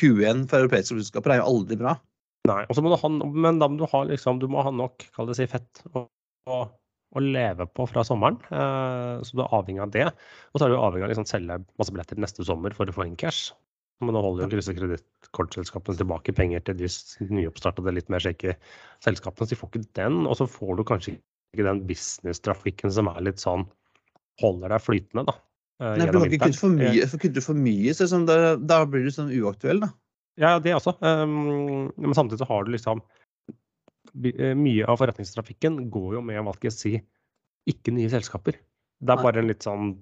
Q1 0.00 0.46
for 0.48 0.64
europeiske 0.64 0.96
selskaper 0.96 1.34
er 1.34 1.42
jo 1.42 1.50
aldri 1.50 1.76
bra. 1.76 1.98
Nei, 2.48 2.62
må 2.64 2.96
ha, 2.96 3.10
men 3.12 3.58
da 3.60 3.68
må 3.68 3.76
du 3.76 3.84
ha, 3.92 4.00
liksom, 4.08 4.38
du 4.40 4.46
må 4.48 4.64
ha 4.64 4.72
nok 4.72 5.04
kall 5.12 5.28
det 5.28 5.36
si, 5.36 5.44
fett 5.50 5.82
å, 5.92 6.06
å, 6.48 6.62
å 7.12 7.20
leve 7.20 7.68
på 7.68 7.84
fra 7.90 8.06
sommeren. 8.08 8.40
Eh, 8.48 9.20
så 9.20 9.36
du 9.36 9.44
er 9.44 9.52
avhengig 9.52 9.84
av 9.84 9.92
det. 9.92 10.06
Og 10.54 10.56
så 10.56 10.64
er 10.64 10.72
du 10.72 10.80
avhengig 10.80 11.04
av 11.04 11.10
å 11.10 11.12
liksom, 11.12 11.28
selge 11.28 11.60
masse 11.76 11.92
billetter 11.92 12.24
neste 12.24 12.48
sommer 12.48 12.72
for 12.78 12.88
å 12.88 12.96
få 12.96 13.04
inn 13.04 13.18
cash. 13.20 13.50
Men 14.00 14.16
nå 14.16 14.22
holder 14.24 14.46
jo 14.46 14.62
disse 14.62 14.72
kredittkortselskapene 14.78 16.00
tilbake 16.00 16.32
penger 16.32 16.64
til 16.64 16.78
de 16.80 16.88
nyoppstartede, 17.34 17.92
litt 17.98 18.08
mer 18.08 18.24
shaky 18.24 18.56
selskapene. 19.04 19.44
Så 19.44 19.52
de 19.52 19.60
får 19.60 19.74
ikke 19.74 19.88
den. 19.98 20.22
Og 20.24 20.40
så 20.40 20.48
får 20.48 20.78
du 20.78 20.86
kanskje 20.88 21.18
ikke 21.52 21.68
den 21.68 21.84
business-trafikken 21.88 22.96
som 22.96 23.12
er 23.12 23.26
litt 23.28 23.44
sånn 23.44 23.68
Holder 24.42 24.74
deg 24.74 24.84
flytende, 24.84 25.24
da. 25.28 25.36
Eh, 25.78 25.94
Nei, 26.00 26.08
du 26.08 26.18
kan 26.18 26.26
ikke 26.26 26.48
kutte 27.22 27.42
for 27.44 27.58
mye, 27.58 27.94
så 27.94 28.08
sånn, 28.10 28.26
da, 28.28 28.56
da 28.58 28.82
blir 28.88 29.06
du 29.06 29.12
sånn 29.14 29.30
uaktuell, 29.34 29.82
da. 29.84 29.92
Ja, 30.38 30.56
det 30.62 30.74
også. 30.76 30.94
Um, 31.02 31.88
men 31.98 32.14
samtidig 32.14 32.40
så 32.42 32.46
har 32.46 32.66
du 32.66 32.70
liksom 32.70 33.00
eh, 34.22 34.52
Mye 34.54 34.86
av 34.86 35.00
forretningstrafikken 35.00 35.88
går 35.90 36.18
jo 36.18 36.22
med 36.22 36.44
hva 36.46 36.54
skal 36.54 36.70
jeg 36.70 36.76
si, 36.76 36.92
ikke 37.70 37.94
nye 37.94 38.10
selskaper. 38.12 38.58
Det 38.98 39.14
er 39.14 39.22
bare 39.22 39.42
en 39.42 39.50
litt 39.50 39.66
sånn 39.66 39.96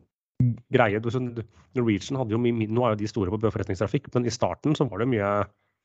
greie. 0.73 1.01
Norwegian 1.01 2.21
hadde 2.21 2.37
jo 2.37 2.41
mye, 2.41 2.69
Nå 2.69 2.85
er 2.85 2.95
jo 2.95 3.01
de 3.01 3.09
store 3.11 3.33
på 3.33 3.41
forretningstrafikk, 3.49 4.13
men 4.15 4.29
i 4.29 4.35
starten 4.35 4.77
så 4.77 4.89
var 4.89 5.03
det 5.03 5.11
mye 5.13 5.31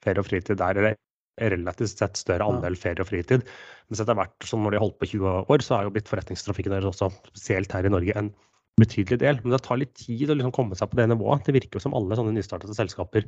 ferie 0.04 0.24
og 0.24 0.28
fritid 0.28 0.60
der. 0.60 0.94
Relativt 1.40 1.94
sett 1.96 2.20
større 2.20 2.46
andel 2.46 2.76
ferie 2.80 3.04
og 3.04 3.08
fritid. 3.08 3.46
Mens 3.90 4.02
etter 4.04 4.18
hvert, 4.18 4.36
som 4.48 4.64
når 4.64 4.74
de 4.74 4.80
har 4.80 4.86
holdt 4.86 5.00
på 5.00 5.10
20 5.14 5.52
år, 5.54 5.64
så 5.64 5.78
er 5.78 5.88
jo 5.88 5.94
blitt 5.96 6.10
forretningstrafikken 6.12 6.76
deres 6.76 6.90
også, 6.92 7.12
spesielt 7.32 7.72
her 7.76 7.88
i 7.88 7.94
Norge, 7.94 8.16
en 8.20 8.34
betydelig 8.82 9.22
del. 9.24 9.40
Men 9.44 9.56
det 9.56 9.62
tar 9.66 9.80
litt 9.82 9.94
tid 10.00 10.32
å 10.32 10.38
liksom 10.38 10.54
komme 10.56 10.78
seg 10.78 10.92
på 10.92 11.00
det 11.00 11.08
nivået. 11.12 11.46
Det 11.48 11.56
virker 11.56 11.80
jo 11.80 11.86
som 11.86 11.96
alle 11.98 12.18
sånne 12.20 12.36
nystartede 12.36 12.76
selskaper 12.78 13.28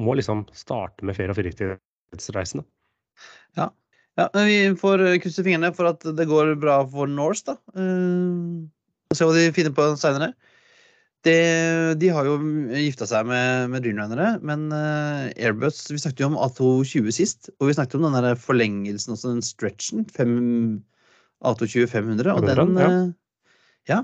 må 0.00 0.16
liksom 0.16 0.46
starte 0.56 1.04
med 1.04 1.16
ferie- 1.18 1.34
og 1.34 1.38
fritidsreisene. 1.38 2.64
Ja. 3.58 3.68
ja. 4.20 4.28
Vi 4.32 4.60
får 4.80 5.04
krysse 5.22 5.44
fingrene 5.44 5.72
for 5.76 5.90
at 5.92 6.06
det 6.16 6.28
går 6.30 6.54
bra 6.62 6.80
for 6.88 7.10
Norse, 7.10 7.52
da. 7.52 7.58
Uh, 7.76 8.64
se 9.12 9.28
hva 9.28 9.36
de 9.36 9.50
finner 9.56 9.76
på 9.76 9.90
seinere. 10.00 10.32
De 11.22 12.08
har 12.10 12.26
jo 12.26 12.38
gifta 12.74 13.06
seg 13.06 13.28
med, 13.28 13.68
med 13.70 13.84
Dreamlinere, 13.84 14.32
men 14.42 14.64
uh, 14.74 15.28
Airbus 15.38 15.84
Vi 15.92 16.00
snakket 16.02 16.24
jo 16.24 16.30
om 16.32 16.38
A220 16.40 17.12
sist, 17.14 17.50
og 17.60 17.68
vi 17.68 17.76
snakket 17.76 18.00
om 18.00 18.08
den 18.08 18.16
der 18.24 18.38
forlengelsen 18.38 19.14
også, 19.14 19.30
den 19.30 19.44
stretchen. 19.46 20.02
A220 21.42 21.86
500. 21.92 22.32
Og 22.34 22.48
den, 22.48 22.74
ja. 22.78 22.88
Uh, 22.88 23.46
ja. 23.90 24.00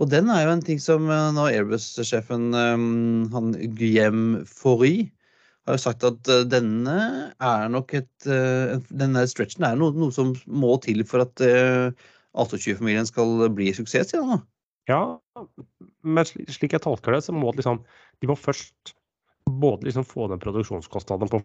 Og 0.00 0.08
den 0.10 0.32
er 0.32 0.46
jo 0.46 0.54
en 0.54 0.64
ting 0.64 0.80
som 0.82 1.04
nå 1.06 1.44
Airbus-sjefen 1.50 2.48
um, 2.56 3.28
han 3.34 3.52
Guillem 3.76 4.24
Faury 4.48 5.04
har 5.64 5.78
jo 5.78 5.82
sagt 5.84 6.04
at 6.04 6.30
uh, 6.30 6.42
denne 6.48 6.96
er 7.32 7.68
nok 7.72 7.94
et 7.96 8.28
uh, 8.28 8.76
Denne 8.90 9.24
stretchen 9.30 9.64
er 9.66 9.78
noe, 9.80 9.94
noe, 9.96 10.12
som 10.14 10.34
må 10.46 10.76
til 10.84 11.04
for 11.08 11.24
at 11.24 11.44
uh, 11.44 11.94
A220-familien 12.34 13.08
skal 13.08 13.46
bli 13.54 13.70
suksess, 13.76 14.10
sier 14.10 14.26
han. 14.28 14.42
Ja, 14.90 15.16
men 16.04 16.26
slik 16.28 16.76
jeg 16.76 16.84
tolker 16.84 17.16
det, 17.16 17.24
så 17.26 17.34
må 17.34 17.52
liksom, 17.56 17.80
de 18.20 18.30
må 18.30 18.36
først 18.38 18.94
både 19.50 19.88
liksom 19.88 20.06
få 20.08 20.28
den 20.32 20.42
produksjonskostnaden 20.42 21.30
på 21.32 21.40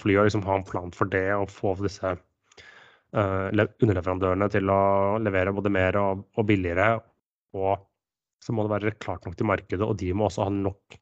flyet 0.00 0.22
og 0.22 0.28
liksom 0.28 0.44
ha 0.48 0.58
en 0.58 0.66
plan 0.66 0.94
for 0.94 1.10
det, 1.10 1.26
og 1.36 1.52
få 1.52 1.74
disse 1.82 2.14
uh, 2.14 3.48
underleverandørene 3.54 4.48
til 4.52 4.70
å 4.72 4.82
levere 5.22 5.54
både 5.54 5.72
mer 5.74 5.98
og, 6.00 6.24
og, 6.34 6.46
billigere. 6.48 6.96
Og 7.54 7.84
så 8.42 8.54
må 8.54 8.66
det 8.66 8.74
være 8.74 8.96
klart 9.02 9.26
nok 9.26 9.38
til 9.38 9.48
markedet, 9.48 9.86
og 9.86 9.96
de 10.00 10.12
må 10.16 10.28
også 10.28 10.48
ha 10.48 10.54
nok 10.54 10.98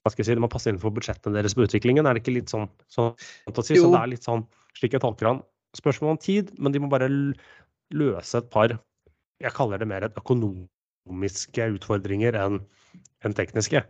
hva 0.00 0.08
skal 0.08 0.22
jeg 0.22 0.30
si, 0.30 0.34
det 0.38 0.40
må 0.40 0.48
passe 0.48 0.70
innenfor 0.70 0.94
budsjettene 0.96 1.36
deres 1.36 1.52
på 1.52 1.66
utviklingen. 1.66 2.06
Er 2.08 2.16
det 2.16 2.22
ikke 2.22 2.32
litt 2.32 2.48
sånn, 2.48 2.70
sånn 2.88 3.10
å 3.12 3.64
si? 3.66 3.76
Så 3.76 3.90
det 3.92 3.98
er 3.98 4.08
litt 4.08 4.24
sånn, 4.24 4.46
slik 4.78 4.94
jeg 4.96 5.02
tolker 5.04 5.28
han, 5.28 5.42
spørsmål 5.76 6.14
om 6.14 6.20
tid, 6.24 6.54
men 6.56 6.72
de 6.72 6.80
må 6.80 6.88
bare 6.88 7.10
løse 7.92 8.40
et 8.40 8.48
par 8.54 8.78
Jeg 9.40 9.52
kaller 9.56 9.80
det 9.80 9.88
mer 9.88 10.04
et 10.04 10.16
økonomiske 11.06 11.70
utfordringer 11.76 12.36
enn 12.38 12.60
en 13.24 13.36
tekniske. 13.36 13.82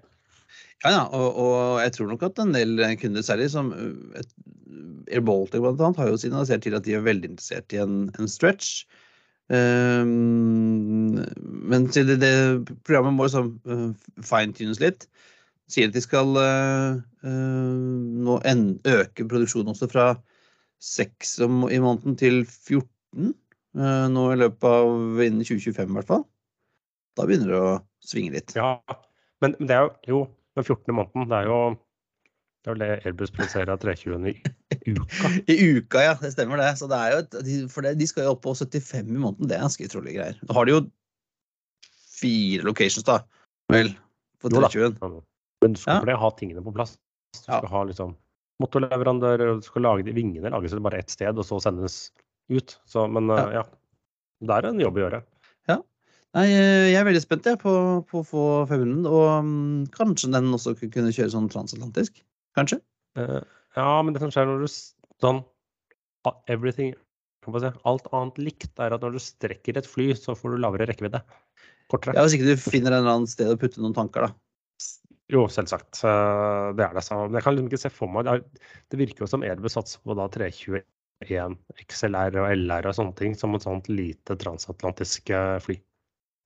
Ja, 0.84 0.90
ja 0.90 1.02
og, 1.06 1.28
og, 1.36 1.80
jeg 1.84 1.94
tror 1.96 2.10
nok 2.10 2.24
at 2.26 2.40
en 2.42 2.54
del 2.56 2.80
kunder, 3.00 3.22
særlig 3.22 3.50
som 3.52 3.70
Air 5.10 5.22
Baltic 5.26 5.60
annet, 5.62 6.00
har 6.00 6.10
jo 6.10 6.18
signalisert 6.18 6.62
til 6.66 6.74
at 6.78 6.86
de 6.86 6.96
er 6.96 7.06
veldig 7.06 7.32
interessert 7.34 7.74
i 7.74 7.82
en, 7.82 8.10
en 8.18 8.30
stretch. 8.30 8.84
Um, 9.50 11.18
men 11.66 11.88
det, 11.90 12.20
det, 12.22 12.34
programmet 12.86 13.16
må 13.16 13.26
liksom 13.26 13.56
uh, 13.66 13.88
fine-tunes 14.22 14.78
litt 14.78 15.08
sier 15.70 15.90
at 15.90 15.96
de 15.96 16.02
skal 16.02 16.34
uh, 16.38 16.98
nå 17.26 18.38
en, 18.46 18.64
øke 18.86 19.26
produksjonen 19.26 19.72
også 19.72 19.88
fra 19.90 20.06
6 20.82 21.36
i 21.74 21.80
måneden 21.82 22.16
til 22.20 22.42
14 22.46 23.32
uh, 23.78 24.06
nå 24.10 24.26
i 24.32 24.38
løpet 24.40 24.68
av 24.70 25.22
innen 25.26 25.42
2025 25.46 25.82
i 25.82 25.98
hvert 25.98 26.10
fall. 26.10 26.24
Da 27.20 27.28
begynner 27.28 27.52
det 27.52 27.60
å 27.60 27.76
svinge 28.04 28.34
litt. 28.38 28.56
Ja, 28.56 28.78
men, 29.44 29.54
men 29.58 29.68
det 29.68 29.76
er 29.76 29.86
jo, 29.86 29.94
jo 30.08 30.20
den 30.56 30.66
14. 30.66 30.94
måneden, 30.96 31.28
det 31.30 31.40
er 31.42 31.50
jo 31.50 31.60
det 32.60 32.68
er 32.68 32.74
vel 32.74 32.82
det 32.82 32.88
Airbus 33.08 33.30
produserer 33.32 33.70
av 33.72 33.78
320 33.80 34.26
i 34.28 34.34
uka. 34.92 35.28
I 35.52 35.54
uka, 35.78 36.02
ja. 36.04 36.16
Det 36.20 36.32
stemmer 36.34 36.60
det. 36.60 36.74
Så 36.76 36.90
det 36.90 36.98
er 36.98 37.14
jo 37.14 37.20
et, 37.22 37.36
for 37.72 37.86
det, 37.86 37.94
de 37.96 38.08
skal 38.08 38.26
jo 38.26 38.34
opp 38.34 38.42
på 38.44 38.52
75 38.52 38.98
i 39.08 39.16
måneden. 39.16 39.48
Det 39.48 39.56
er 39.56 39.64
ganske 39.64 39.86
utrolige 39.88 40.18
greier. 40.18 40.42
Nå 40.44 40.56
har 40.58 40.68
de 40.68 40.74
jo 40.74 40.80
fire 42.20 42.66
locations, 42.68 43.06
da. 43.08 43.22
Vel, 43.72 43.94
på 44.44 44.52
320. 44.52 45.22
Men 45.64 45.76
du 45.76 45.80
skal 45.80 46.12
ja. 46.12 46.18
ha 46.20 46.30
tingene 46.36 46.64
på 46.66 46.74
plass. 46.76 46.98
Du 47.32 47.40
skal 47.40 47.64
ja. 47.64 47.72
ha 47.72 47.82
liksom 47.88 48.12
motorleverandører, 48.60 49.54
og 49.54 49.62
du 49.62 49.70
skal 49.70 49.86
lage 49.86 50.04
de 50.04 50.12
vingene 50.12 50.52
lages 50.52 50.76
bare 50.84 51.00
ett 51.00 51.12
sted, 51.16 51.32
og 51.32 51.46
så 51.48 51.62
sendes 51.64 52.10
ut. 52.52 52.76
Så, 52.84 53.06
men 53.08 53.32
ja. 53.32 53.62
ja. 53.62 53.66
Det 54.44 54.56
er 54.56 54.68
en 54.68 54.84
jobb 54.84 55.00
å 55.00 55.04
gjøre. 55.06 55.24
Ja. 55.68 55.80
Nei, 56.38 56.46
eh, 56.54 56.88
jeg 56.92 56.98
er 57.00 57.06
veldig 57.08 57.22
spent 57.24 57.46
jeg, 57.48 57.58
på, 57.58 57.72
på 58.06 58.20
å 58.20 58.26
få 58.26 58.42
500, 58.70 59.06
og 59.10 59.24
um, 59.42 59.86
kanskje 59.94 60.30
den 60.30 60.52
også 60.54 60.76
kunne 60.78 61.10
kjøre 61.10 61.32
sånn 61.32 61.48
transatlantisk? 61.50 62.20
Kanskje? 62.58 62.78
Uh, 63.18 63.40
ja, 63.74 63.88
men 64.04 64.14
det 64.14 64.22
som 64.22 64.30
skjer 64.30 64.46
når 64.46 64.62
du 64.62 64.70
sånn 64.70 65.42
Everything 66.52 66.94
Alt 67.88 68.06
annet 68.12 68.36
likt 68.38 68.78
er 68.82 68.92
at 68.94 69.02
når 69.02 69.16
du 69.16 69.22
strekker 69.24 69.78
et 69.80 69.88
fly, 69.88 70.10
så 70.14 70.36
får 70.36 70.54
du 70.54 70.60
lavere 70.60 70.86
rekkevidde. 70.90 71.22
Kortere. 71.90 72.14
Ja, 72.14 72.26
Hvis 72.26 72.36
ikke 72.36 72.52
du 72.52 72.60
finner 72.60 72.92
en 72.92 73.00
eller 73.00 73.16
annen 73.16 73.30
sted 73.30 73.48
å 73.50 73.58
putte 73.58 73.80
noen 73.80 73.96
tanker, 73.96 74.28
da. 74.28 74.34
Jo, 75.32 75.46
selvsagt. 75.50 76.02
Eh, 76.04 76.66
det 76.76 76.84
er 76.84 76.94
det. 76.94 77.02
Så 77.06 77.16
jeg 77.24 77.42
kan 77.46 77.56
liksom 77.56 77.70
ikke 77.70 77.80
se 77.80 77.92
for 77.94 78.12
meg 78.12 78.28
Det 78.92 79.00
virker 79.00 79.24
jo 79.24 79.30
som 79.30 79.46
Airbus 79.46 79.78
satser 79.78 80.04
på 80.04 80.14
da 80.18 80.28
321 80.36 81.56
XLR 81.86 82.38
og 82.42 82.52
LR 82.52 82.90
og 82.92 82.98
sånne 83.00 83.16
ting 83.18 83.34
som 83.38 83.56
et 83.56 83.64
sånt 83.64 83.88
lite 83.88 84.36
transatlantisk 84.44 85.32
fly. 85.64 85.80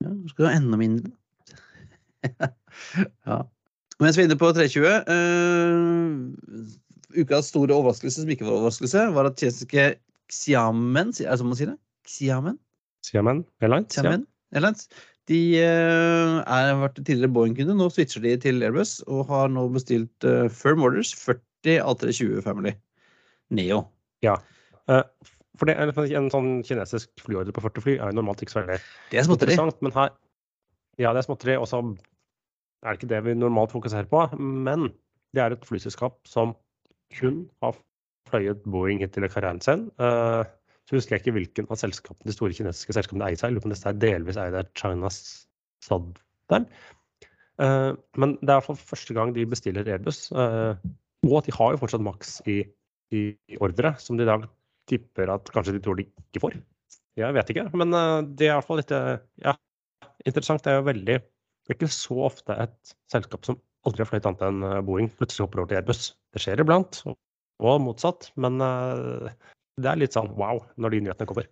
Ja, 0.05 0.11
skal 0.31 0.51
ha 0.51 0.55
enda 0.59 0.77
mindre. 0.81 1.09
ja. 3.29 3.39
Mens 4.03 4.17
vi 4.19 4.23
er 4.25 4.29
inne 4.29 4.41
på 4.41 4.51
320 4.53 4.85
uh, 4.85 4.91
eh, 5.15 7.23
Ukas 7.23 7.47
store 7.53 7.75
overraskelse, 7.77 8.19
som 8.23 8.31
ikke 8.33 8.47
var 8.47 8.57
overraskelse, 8.59 9.01
var 9.15 9.25
at 9.29 9.39
kinesiske 9.39 9.83
Xiamen 10.33 11.09
Er 11.21 11.29
det 11.29 11.39
sånn 11.41 11.51
man 11.51 11.59
sier 11.59 11.71
det? 11.75 11.81
Xiamen? 12.09 12.57
Xiamen 13.07 13.39
Airlines. 13.63 13.91
Xiamen 13.95 14.23
Airlines. 14.57 14.81
De 15.31 15.41
uh, 15.57 16.35
er 16.43 16.81
vært 16.83 16.99
tidligere 17.01 17.33
Boeing-kunde. 17.33 17.77
Nå 17.79 17.87
switcher 17.93 18.23
de 18.25 18.35
til 18.41 18.57
Airbus 18.65 18.93
og 19.07 19.21
har 19.31 19.47
nå 19.53 19.63
bestilt 19.73 20.19
uh, 20.29 20.51
firm 20.53 20.81
orders 20.85 21.11
40 21.17 21.79
A320 21.85 22.43
Family 22.45 22.73
Neo. 23.55 23.79
Ja. 24.25 24.35
Uh, 24.91 25.05
for 25.59 25.71
det, 25.71 25.77
En 25.79 26.31
sånn 26.33 26.51
kinesisk 26.67 27.11
flyordre 27.23 27.55
på 27.55 27.63
40 27.65 27.85
fly 27.85 27.95
er 27.99 28.11
jo 28.11 28.19
normalt 28.19 28.43
ikke 28.43 28.57
så 28.57 28.63
veldig 28.63 28.81
det 29.13 29.21
er 29.21 29.31
interessant. 29.31 29.81
Men 29.85 29.95
her, 29.95 30.13
Ja, 30.99 31.13
det 31.13 31.23
er 31.23 31.27
småtteri, 31.27 31.57
og 31.59 31.67
så 31.67 31.81
er 32.85 32.93
det 32.93 33.01
ikke 33.01 33.11
det 33.11 33.23
vi 33.27 33.35
normalt 33.35 33.73
fokuserer 33.75 34.07
på. 34.11 34.27
Men 34.39 34.93
det 35.35 35.43
er 35.43 35.55
et 35.55 35.67
flyselskap 35.67 36.21
som 36.31 36.55
kun 37.15 37.49
har 37.63 37.77
fløyet 38.31 38.63
Boeing 38.67 39.03
hittil 39.03 39.27
i 39.27 39.31
karrieren 39.33 39.63
sin. 39.65 39.89
Uh, 39.99 40.45
så 40.85 40.99
husker 40.99 41.17
jeg 41.17 41.25
ikke 41.25 41.37
hvilken 41.39 41.71
av 41.73 41.81
selskapene, 41.81 42.29
de 42.29 42.37
store 42.37 42.57
kinesiske 42.57 42.95
selskapene 42.97 43.27
eier 43.29 43.41
seg. 43.41 43.55
Lurer 43.55 43.65
på 43.65 43.71
om 43.71 43.75
dette 43.75 43.91
er 43.91 44.03
delvis 44.03 44.39
eid 44.41 44.57
av 44.59 44.71
China 44.79 45.11
Southern. 45.11 46.69
Uh, 47.59 47.95
men 48.21 48.37
det 48.43 48.51
er 48.51 48.57
i 48.57 48.59
hvert 48.59 48.69
fall 48.69 48.83
første 48.93 49.17
gang 49.17 49.33
de 49.37 49.47
bestiller 49.49 49.89
Airbus. 49.89 50.27
Uh, 50.35 50.77
og 51.25 51.47
de 51.47 51.55
har 51.57 51.73
jo 51.73 51.81
fortsatt 51.81 52.05
maks 52.05 52.37
i, 52.51 52.61
i, 53.15 53.25
ordre, 53.65 53.95
som 54.03 54.19
de 54.19 54.27
i 54.27 54.29
dag 54.29 54.45
tipper 54.91 55.33
at 55.35 55.51
kanskje 55.55 55.77
de 55.77 55.83
tror 55.85 55.99
de 55.99 56.07
ikke 56.09 56.43
får. 56.43 56.57
Jeg 57.19 57.37
vet 57.37 57.53
ikke, 57.53 57.69
men 57.79 57.95
det 58.35 58.49
er 58.49 58.53
i 58.53 58.57
hvert 58.57 58.67
fall 58.67 58.81
litt 58.81 58.93
ja, 58.93 59.55
interessant. 60.27 60.65
Det 60.65 60.73
er 60.73 60.81
jo 60.81 60.89
veldig 60.89 61.19
Det 61.21 61.73
er 61.73 61.77
ikke 61.79 61.95
så 61.95 62.17
ofte 62.27 62.57
et 62.67 62.95
selskap 63.13 63.47
som 63.47 63.61
aldri 63.87 64.03
har 64.03 64.09
fløyet 64.11 64.27
annet 64.29 64.43
enn 64.49 64.65
Boeing, 64.89 65.11
plutselig 65.17 65.47
hopper 65.47 65.63
over 65.63 65.71
til 65.71 65.79
Airbus. 65.79 66.09
Det 66.35 66.43
skjer 66.43 66.63
iblant, 66.65 66.99
og 67.63 67.83
motsatt. 67.85 68.31
Men 68.41 68.59
det 68.61 69.91
er 69.91 70.01
litt 70.01 70.17
sånn 70.17 70.33
wow 70.39 70.63
når 70.81 70.95
de 70.97 71.05
nyhetene 71.07 71.31
kommer. 71.31 71.49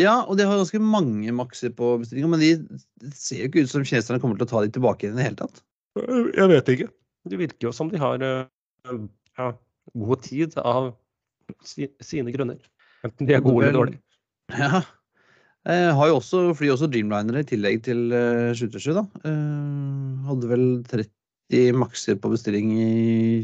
Ja, 0.00 0.22
og 0.24 0.38
de 0.38 0.46
har 0.48 0.56
ganske 0.56 0.80
mange 0.80 1.32
makser 1.36 1.72
på 1.76 1.98
bestillinga, 2.00 2.30
men 2.32 2.40
de 2.40 3.12
ser 3.12 3.42
jo 3.42 3.50
ikke 3.50 3.66
ut 3.66 3.72
som 3.72 3.84
kineserne 3.84 4.22
kommer 4.22 4.40
til 4.40 4.48
å 4.48 4.52
ta 4.52 4.62
de 4.64 4.72
tilbake 4.72 5.08
i 5.08 5.12
det 5.12 5.26
hele 5.26 5.40
tatt. 5.42 5.60
Jeg 6.00 6.48
vet 6.48 6.72
ikke. 6.72 6.88
Det 7.28 7.38
virker 7.38 7.68
jo 7.68 7.74
som 7.76 7.90
de 7.92 8.00
har 8.00 8.22
ja, 8.24 9.50
god 9.92 10.22
tid 10.24 10.56
av 10.62 10.94
sine 11.64 12.34
grunner. 12.34 12.60
Enten 13.06 13.28
de 13.28 13.36
er 13.36 13.44
gode 13.44 13.66
eller 13.66 13.78
dårlige. 13.78 14.02
Ja. 14.52 14.82
Jeg 15.62 15.92
har 15.94 16.08
jo 16.10 16.16
også, 16.18 16.40
fly 16.58 16.72
også 16.72 16.88
Dreamlinere 16.90 17.44
i 17.44 17.46
tillegg 17.46 17.84
til 17.86 18.10
727, 18.10 18.96
da. 18.98 19.04
Uh, 19.22 20.24
hadde 20.26 20.48
vel 20.50 20.64
30 20.90 21.78
makser 21.78 22.18
på 22.18 22.32
bestilling 22.32 22.72
i 22.74 22.88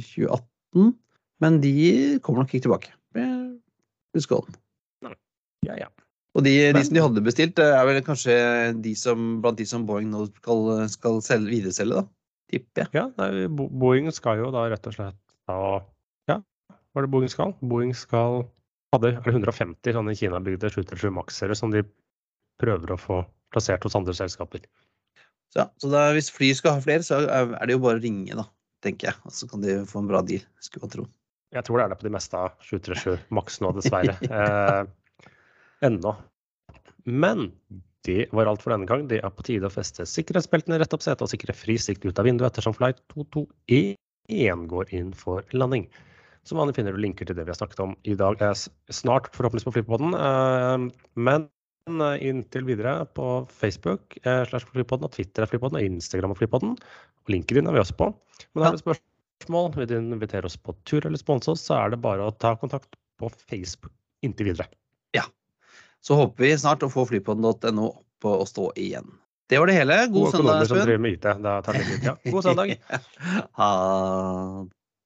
2018. 0.02 0.96
Men 1.38 1.60
de 1.62 1.76
kommer 2.24 2.42
nok 2.42 2.54
ikke 2.54 2.66
tilbake. 2.66 2.90
Husk 4.16 4.34
den. 4.34 4.58
Ja, 5.66 5.76
ja. 5.78 5.88
Og 6.34 6.44
de, 6.46 6.52
de, 6.74 6.82
som 6.86 6.94
de 6.94 7.02
hadde 7.02 7.24
bestilt, 7.24 7.58
er 7.62 7.86
vel 7.86 8.00
kanskje 8.06 8.34
de 8.82 8.94
som, 8.98 9.38
blant 9.42 9.58
de 9.58 9.66
som 9.66 9.86
Boeing 9.86 10.10
nå 10.12 10.26
skal, 10.30 10.84
skal 10.92 11.22
selge, 11.24 11.50
videreselge, 11.50 12.02
da? 12.02 12.04
Tipper 12.52 12.84
jeg. 12.84 12.92
Ja, 12.94 13.06
nei, 13.18 13.46
Boeing 13.50 14.10
skal 14.14 14.42
jo 14.42 14.52
da 14.54 14.66
rett 14.70 14.86
og 14.90 14.94
slett 14.94 15.18
da 15.48 15.58
Er 16.98 17.06
det 17.06 17.12
Boeing 17.14 17.30
skal? 17.30 17.54
Boeing 17.62 17.94
skal 17.94 18.42
hadde 18.94 19.14
150 19.20 19.94
sånne 19.94 20.14
Kina-bygde 20.18 20.70
737 20.72 21.14
Max-ere 21.14 21.56
som 21.58 21.72
de 21.72 21.84
prøver 22.58 22.94
å 22.94 23.00
få 23.00 23.22
plassert 23.54 23.84
hos 23.86 23.96
andre 23.96 24.14
selskaper. 24.16 24.64
Så, 25.52 25.62
ja, 25.62 25.66
så 25.80 25.90
da, 25.92 26.08
hvis 26.16 26.30
fly 26.32 26.50
skal 26.56 26.76
ha 26.76 26.84
flere, 26.84 27.04
så 27.06 27.20
er 27.24 27.54
det 27.62 27.76
jo 27.76 27.82
bare 27.84 28.00
å 28.00 28.02
ringe, 28.02 28.36
da, 28.36 28.44
tenker 28.84 29.10
jeg. 29.10 29.20
Og 29.28 29.36
så 29.36 29.48
kan 29.48 29.62
de 29.64 29.78
få 29.88 30.02
en 30.02 30.10
bra 30.10 30.22
deal, 30.26 30.42
skulle 30.64 30.88
man 30.88 30.94
tro. 30.96 31.06
Jeg 31.56 31.64
tror 31.64 31.80
det 31.80 31.84
er 31.86 31.92
det 31.92 32.00
på 32.00 32.08
de 32.08 32.12
meste 32.12 32.40
av 32.40 32.56
737 32.60 33.30
Max 33.38 33.60
nå, 33.64 33.70
dessverre. 33.78 34.16
eh, 34.40 35.30
ennå. 35.88 36.16
Men 37.08 37.48
det 38.04 38.26
var 38.36 38.50
alt 38.50 38.64
for 38.64 38.74
denne 38.74 38.88
gang. 38.88 39.06
Det 39.08 39.22
er 39.24 39.32
på 39.32 39.46
tide 39.46 39.68
å 39.68 39.72
feste 39.72 40.04
sikkerhetsbeltene, 40.08 40.80
rette 40.80 40.96
opp 40.96 41.04
setet 41.04 41.24
og 41.24 41.32
sikre 41.32 41.56
fri 41.56 41.78
sikt 41.80 42.04
ut 42.04 42.20
av 42.20 42.28
vinduet 42.28 42.50
ettersom 42.50 42.76
flight 42.76 43.00
221 43.14 44.68
går 44.68 44.92
inn 44.96 45.14
for 45.16 45.44
landing. 45.56 45.88
Som 46.48 46.56
vanlig 46.56 46.78
finner 46.78 46.96
du 46.96 47.02
linker 47.02 47.28
til 47.28 47.36
det 47.36 47.44
vi 47.44 47.52
har 47.52 47.58
snakket 47.58 47.82
om 47.84 47.90
i 48.08 48.14
dag. 48.16 48.40
Snart 48.88 49.28
forhåpentligvis 49.36 49.66
på 49.68 49.74
Flypodden, 49.74 50.14
eh, 50.16 50.76
men 51.20 51.44
eh, 51.90 52.22
inntil 52.24 52.64
videre 52.64 53.02
på 53.18 53.26
Facebook 53.52 54.16
eh, 54.22 54.46
slash 54.48 54.64
Flypodden 54.72 55.04
og 55.10 55.12
Twitter 55.12 55.44
er 55.44 55.50
Flypodden 55.50 55.76
og 55.76 55.84
Instagram 55.90 56.32
er 56.32 56.40
Flypodden. 56.40 56.72
Og 57.20 57.34
LinkedIn 57.34 57.68
er 57.68 57.76
vi 57.76 57.82
også 57.82 57.98
på. 58.00 58.08
Men 58.54 58.64
har 58.64 58.78
du 58.78 58.80
spørsmål 58.80 59.76
vil 59.76 59.90
du 59.90 59.96
invitere 59.98 60.48
oss 60.48 60.56
på 60.56 60.72
tur 60.88 61.04
eller 61.04 61.20
sponse 61.20 61.52
oss, 61.52 61.66
så 61.68 61.76
er 61.82 61.92
det 61.92 62.00
bare 62.06 62.24
å 62.24 62.32
ta 62.40 62.54
kontakt 62.56 62.96
på 63.20 63.28
Facebook 63.36 63.92
inntil 64.24 64.48
videre. 64.54 64.70
Ja. 65.12 65.26
Så 66.00 66.16
håper 66.16 66.46
vi 66.46 66.54
snart 66.56 66.86
å 66.86 66.88
få 66.92 67.04
flypodden.no 67.12 67.92
opp 67.92 68.30
å 68.32 68.48
stå 68.48 68.72
igjen. 68.80 69.12
Det 69.48 69.60
var 69.60 69.68
det 69.68 69.76
hele. 69.76 70.00
God, 70.08 70.32
God 70.32 70.32
søndag, 70.38 70.62
Espen. 70.64 71.44
tar 71.64 71.72
det 71.76 71.84
ja. 72.08 72.16
God 72.24 72.42